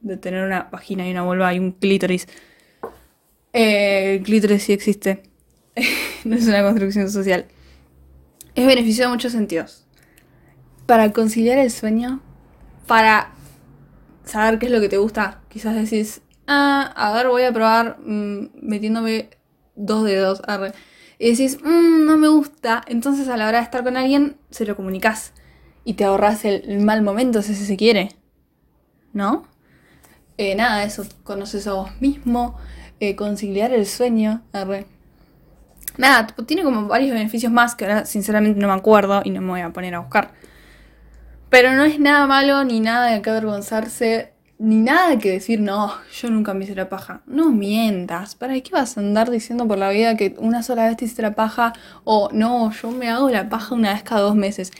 de 0.00 0.16
tener 0.16 0.44
una 0.44 0.64
vagina 0.64 1.06
y 1.06 1.12
una 1.12 1.22
vulva 1.22 1.54
y 1.54 1.60
un 1.60 1.70
clítoris. 1.70 2.26
Eh, 3.52 4.16
el 4.16 4.24
clítoris 4.24 4.64
sí 4.64 4.72
existe. 4.72 5.22
no 6.24 6.36
es 6.36 6.46
una 6.46 6.62
construcción 6.62 7.10
social. 7.10 7.46
Es 8.54 8.66
beneficioso 8.66 9.04
en 9.04 9.10
muchos 9.10 9.32
sentidos. 9.32 9.86
Para 10.86 11.12
conciliar 11.12 11.58
el 11.58 11.70
sueño, 11.70 12.20
para 12.86 13.32
saber 14.24 14.58
qué 14.58 14.66
es 14.66 14.72
lo 14.72 14.80
que 14.80 14.88
te 14.88 14.98
gusta. 14.98 15.40
Quizás 15.48 15.74
decís, 15.74 16.22
ah, 16.46 16.92
a 16.96 17.12
ver, 17.12 17.28
voy 17.28 17.42
a 17.42 17.52
probar 17.52 17.98
mm, 18.04 18.50
metiéndome 18.60 19.30
dos 19.76 20.04
dedos. 20.04 20.42
Arre. 20.46 20.72
Y 21.18 21.30
decís, 21.30 21.58
mmm, 21.62 22.06
no 22.06 22.16
me 22.16 22.28
gusta. 22.28 22.82
Entonces 22.86 23.28
a 23.28 23.36
la 23.36 23.46
hora 23.46 23.58
de 23.58 23.64
estar 23.64 23.84
con 23.84 23.96
alguien, 23.96 24.36
se 24.50 24.64
lo 24.64 24.76
comunicas. 24.76 25.32
Y 25.84 25.94
te 25.94 26.04
ahorras 26.04 26.44
el, 26.44 26.80
mal 26.80 27.02
momento 27.02 27.42
si 27.42 27.54
se 27.54 27.76
quiere. 27.76 28.10
¿No? 29.12 29.46
Eh, 30.38 30.54
nada, 30.54 30.84
eso, 30.84 31.04
conoces 31.22 31.66
a 31.66 31.74
vos 31.74 31.90
mismo, 32.00 32.56
eh, 33.00 33.16
conciliar 33.16 33.72
el 33.72 33.86
sueño. 33.86 34.42
Arre. 34.52 34.86
Nada, 35.96 36.26
tiene 36.46 36.62
como 36.62 36.86
varios 36.86 37.12
beneficios 37.12 37.52
más 37.52 37.74
que 37.74 37.84
ahora 37.84 38.06
sinceramente 38.06 38.60
no 38.60 38.68
me 38.68 38.74
acuerdo 38.74 39.22
y 39.24 39.30
no 39.30 39.40
me 39.40 39.48
voy 39.48 39.60
a 39.60 39.70
poner 39.70 39.94
a 39.94 40.00
buscar. 40.00 40.32
Pero 41.50 41.72
no 41.72 41.84
es 41.84 41.98
nada 41.98 42.26
malo, 42.26 42.64
ni 42.64 42.80
nada 42.80 43.10
de 43.10 43.22
que 43.22 43.30
avergonzarse, 43.30 44.32
ni 44.58 44.76
nada 44.76 45.18
que 45.18 45.32
decir, 45.32 45.58
no, 45.58 45.92
yo 46.12 46.30
nunca 46.30 46.54
me 46.54 46.64
hice 46.64 46.74
la 46.74 46.88
paja. 46.88 47.22
No 47.26 47.50
mientas. 47.50 48.34
¿Para 48.36 48.60
qué 48.60 48.70
vas 48.70 48.96
a 48.96 49.00
andar 49.00 49.30
diciendo 49.30 49.66
por 49.66 49.78
la 49.78 49.90
vida 49.90 50.16
que 50.16 50.36
una 50.38 50.62
sola 50.62 50.86
vez 50.86 50.96
te 50.96 51.06
hiciste 51.06 51.22
la 51.22 51.34
paja? 51.34 51.72
O 52.04 52.28
no, 52.32 52.70
yo 52.70 52.90
me 52.90 53.08
hago 53.08 53.30
la 53.30 53.48
paja 53.48 53.74
una 53.74 53.92
vez 53.94 54.02
cada 54.02 54.20
dos 54.20 54.36
meses. 54.36 54.70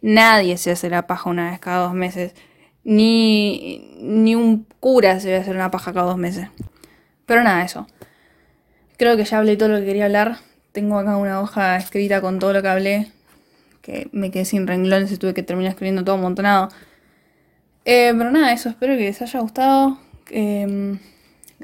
Nadie 0.00 0.58
se 0.58 0.70
hace 0.70 0.90
la 0.90 1.06
paja 1.06 1.30
una 1.30 1.50
vez 1.50 1.58
cada 1.58 1.86
dos 1.86 1.94
meses. 1.94 2.34
Ni, 2.84 3.96
ni 4.00 4.36
un 4.36 4.66
cura 4.80 5.18
se 5.18 5.32
va 5.32 5.38
a 5.38 5.40
hacer 5.40 5.56
una 5.56 5.70
paja 5.70 5.92
cada 5.92 6.06
dos 6.06 6.18
meses. 6.18 6.48
Pero 7.24 7.42
nada, 7.42 7.64
eso. 7.64 7.86
Creo 8.96 9.16
que 9.16 9.24
ya 9.24 9.38
hablé 9.38 9.56
todo 9.56 9.68
lo 9.68 9.78
que 9.78 9.86
quería 9.86 10.06
hablar. 10.06 10.38
Tengo 10.72 10.98
acá 10.98 11.16
una 11.16 11.40
hoja 11.40 11.76
escrita 11.76 12.20
con 12.20 12.38
todo 12.38 12.52
lo 12.52 12.62
que 12.62 12.68
hablé 12.68 13.12
que 13.86 14.08
me 14.10 14.32
quedé 14.32 14.44
sin 14.44 14.66
renglones 14.66 15.12
y 15.12 15.16
tuve 15.16 15.32
que 15.32 15.44
terminar 15.44 15.70
escribiendo 15.70 16.02
todo 16.02 16.16
amontonado. 16.16 16.70
Eh, 17.84 18.12
pero 18.18 18.32
nada, 18.32 18.52
eso, 18.52 18.68
espero 18.68 18.96
que 18.96 19.04
les 19.04 19.22
haya 19.22 19.38
gustado. 19.38 19.98
Em, 20.30 20.98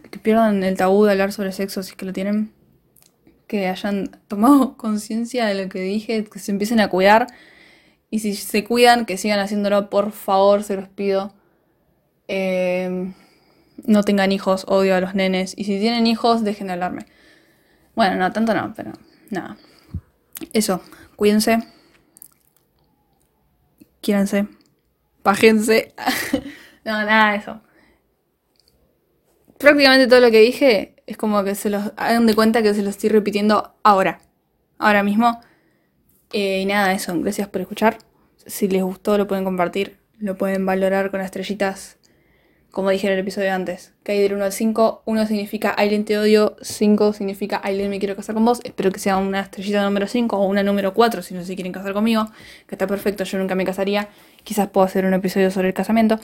que 0.09 0.21
pierdan 0.21 0.63
el 0.63 0.77
tabú 0.77 1.05
de 1.05 1.11
hablar 1.11 1.33
sobre 1.33 1.51
sexo 1.51 1.83
si 1.83 1.91
es 1.91 1.97
que 1.97 2.07
lo 2.07 2.13
tienen. 2.13 2.53
Que 3.49 3.67
hayan 3.67 4.09
tomado 4.29 4.77
conciencia 4.79 5.47
de 5.47 5.65
lo 5.65 5.69
que 5.69 5.81
dije, 5.81 6.23
que 6.25 6.39
se 6.39 6.53
empiecen 6.53 6.79
a 6.79 6.89
cuidar. 6.89 7.27
Y 8.09 8.21
si 8.21 8.35
se 8.37 8.63
cuidan, 8.63 9.05
que 9.05 9.17
sigan 9.17 9.41
haciéndolo, 9.41 9.91
por 9.91 10.13
favor, 10.13 10.63
se 10.63 10.77
los 10.77 10.89
pido. 10.89 11.35
Em, 12.29 13.15
no 13.85 14.03
tengan 14.03 14.33
hijos, 14.33 14.65
odio 14.69 14.95
a 14.95 15.01
los 15.01 15.15
nenes. 15.15 15.55
Y 15.57 15.65
si 15.65 15.79
tienen 15.79 16.07
hijos, 16.07 16.45
dejen 16.45 16.69
de 16.69 16.75
hablarme. 16.75 17.07
Bueno, 17.95 18.17
no, 18.17 18.33
tanto 18.33 18.55
no, 18.55 18.73
pero 18.75 18.93
nada. 19.31 19.57
Eso, 20.53 20.83
cuídense. 21.17 21.59
Quiéranse. 24.01 24.49
Pájense. 25.23 25.95
no, 26.85 27.05
nada 27.05 27.35
eso. 27.35 27.61
Prácticamente 29.59 30.09
todo 30.09 30.21
lo 30.21 30.31
que 30.31 30.41
dije 30.41 30.97
es 31.07 31.17
como 31.17 31.45
que 31.45 31.55
se 31.55 31.71
los 31.71 31.93
hagan 31.97 32.27
de 32.27 32.35
cuenta 32.35 32.63
que 32.63 32.75
se 32.75 32.83
lo 32.83 32.91
estoy 32.91 33.11
repitiendo 33.11 33.77
ahora. 33.85 34.21
Ahora 34.79 35.03
mismo. 35.03 35.41
Eh, 36.33 36.63
y 36.63 36.67
nada, 36.67 36.93
eso. 36.93 37.19
Gracias 37.21 37.49
por 37.49 37.61
escuchar. 37.61 37.99
Si 38.47 38.67
les 38.69 38.83
gustó, 38.83 39.19
lo 39.19 39.29
pueden 39.29 39.45
compartir. 39.45 40.01
Lo 40.19 40.37
pueden 40.37 40.67
valorar 40.67 41.11
con 41.11 41.21
estrellitas 41.21 41.99
como 42.73 42.89
dije 42.89 43.07
en 43.07 43.13
el 43.13 43.19
episodio 43.19 43.53
antes, 43.53 43.93
que 44.03 44.13
hay 44.13 44.23
del 44.23 44.33
1 44.33 44.45
al 44.45 44.53
5, 44.53 45.03
1 45.05 45.27
significa 45.27 45.75
Aileen 45.77 46.07
te 46.07 46.17
odio, 46.19 46.57
5 46.63 47.13
significa 47.13 47.61
Aileen 47.63 47.91
me 47.91 47.99
quiero 47.99 48.17
casar 48.17 48.35
con 48.35 48.47
vos, 48.47 48.61
espero 48.65 48.91
que 48.91 48.99
sea 48.99 49.19
una 49.19 49.41
estrellita 49.41 49.85
número 49.85 50.07
5 50.07 50.37
o 50.39 50.47
una 50.47 50.63
número 50.63 50.95
4 50.95 51.21
si 51.21 51.35
no 51.35 51.45
se 51.45 51.55
quieren 51.55 51.73
casar 51.73 51.93
conmigo, 51.93 52.31
que 52.67 52.75
está 52.75 52.87
perfecto, 52.87 53.25
yo 53.25 53.39
nunca 53.39 53.55
me 53.55 53.67
casaría, 53.67 54.09
quizás 54.43 54.69
puedo 54.69 54.87
hacer 54.87 55.05
un 55.05 55.13
episodio 55.13 55.51
sobre 55.51 55.69
el 55.69 55.75
casamiento. 55.75 56.19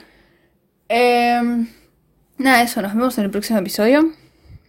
Em, 0.89 1.69
nada, 2.39 2.63
eso, 2.63 2.81
nos 2.81 2.95
vemos 2.95 3.19
en 3.19 3.25
el 3.25 3.31
próximo 3.31 3.59
episodio, 3.59 4.11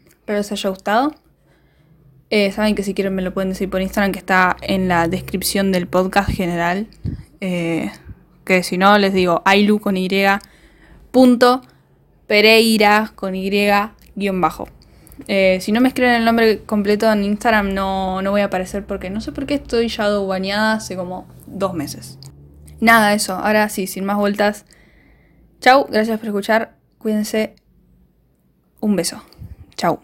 espero 0.10 0.38
les 0.38 0.52
haya 0.52 0.70
gustado. 0.70 1.16
Eh, 2.30 2.52
saben 2.52 2.76
que 2.76 2.84
si 2.84 2.94
quieren 2.94 3.16
me 3.16 3.22
lo 3.22 3.34
pueden 3.34 3.50
decir 3.50 3.70
por 3.70 3.82
Instagram, 3.82 4.12
que 4.12 4.20
está 4.20 4.58
en 4.62 4.90
la 4.90 5.08
descripción 5.08 5.72
del 5.72 5.88
podcast 5.88 6.30
general. 6.30 6.88
Eh, 7.40 7.90
que 8.44 8.64
si 8.64 8.78
no, 8.78 8.98
les 8.98 9.14
digo 9.14 9.42
Ailu 9.46 9.80
con 9.80 9.96
Y 9.96 10.10
punto 11.12 11.62
Pereira 12.28 13.12
con 13.16 13.36
Y 13.36 13.50
guion 14.16 14.42
bajo. 14.42 14.68
Eh, 15.28 15.60
si 15.62 15.72
no 15.72 15.82
me 15.82 15.90
escriben 15.90 16.14
el 16.14 16.26
nombre 16.26 16.64
completo 16.64 17.12
en 17.12 17.24
Instagram 17.24 17.74
no, 17.74 18.22
no 18.22 18.32
voy 18.32 18.42
a 18.42 18.46
aparecer 18.46 18.86
porque 18.86 19.10
no 19.10 19.20
sé 19.20 19.32
por 19.32 19.46
qué 19.46 19.56
estoy 19.56 19.90
ya 19.90 20.08
bañada 20.08 20.74
hace 20.74 20.96
como 20.96 21.28
dos 21.46 21.74
meses. 21.74 22.18
Nada, 22.80 23.14
eso. 23.14 23.34
Ahora 23.34 23.68
sí, 23.70 23.88
sin 23.88 24.06
más 24.06 24.18
vueltas. 24.18 24.66
Chau, 25.60 25.88
gracias 25.90 26.20
por 26.20 26.28
escuchar. 26.28 26.76
Cuídense. 26.98 27.56
Un 28.80 28.96
beso. 28.96 29.22
Chau. 29.76 30.00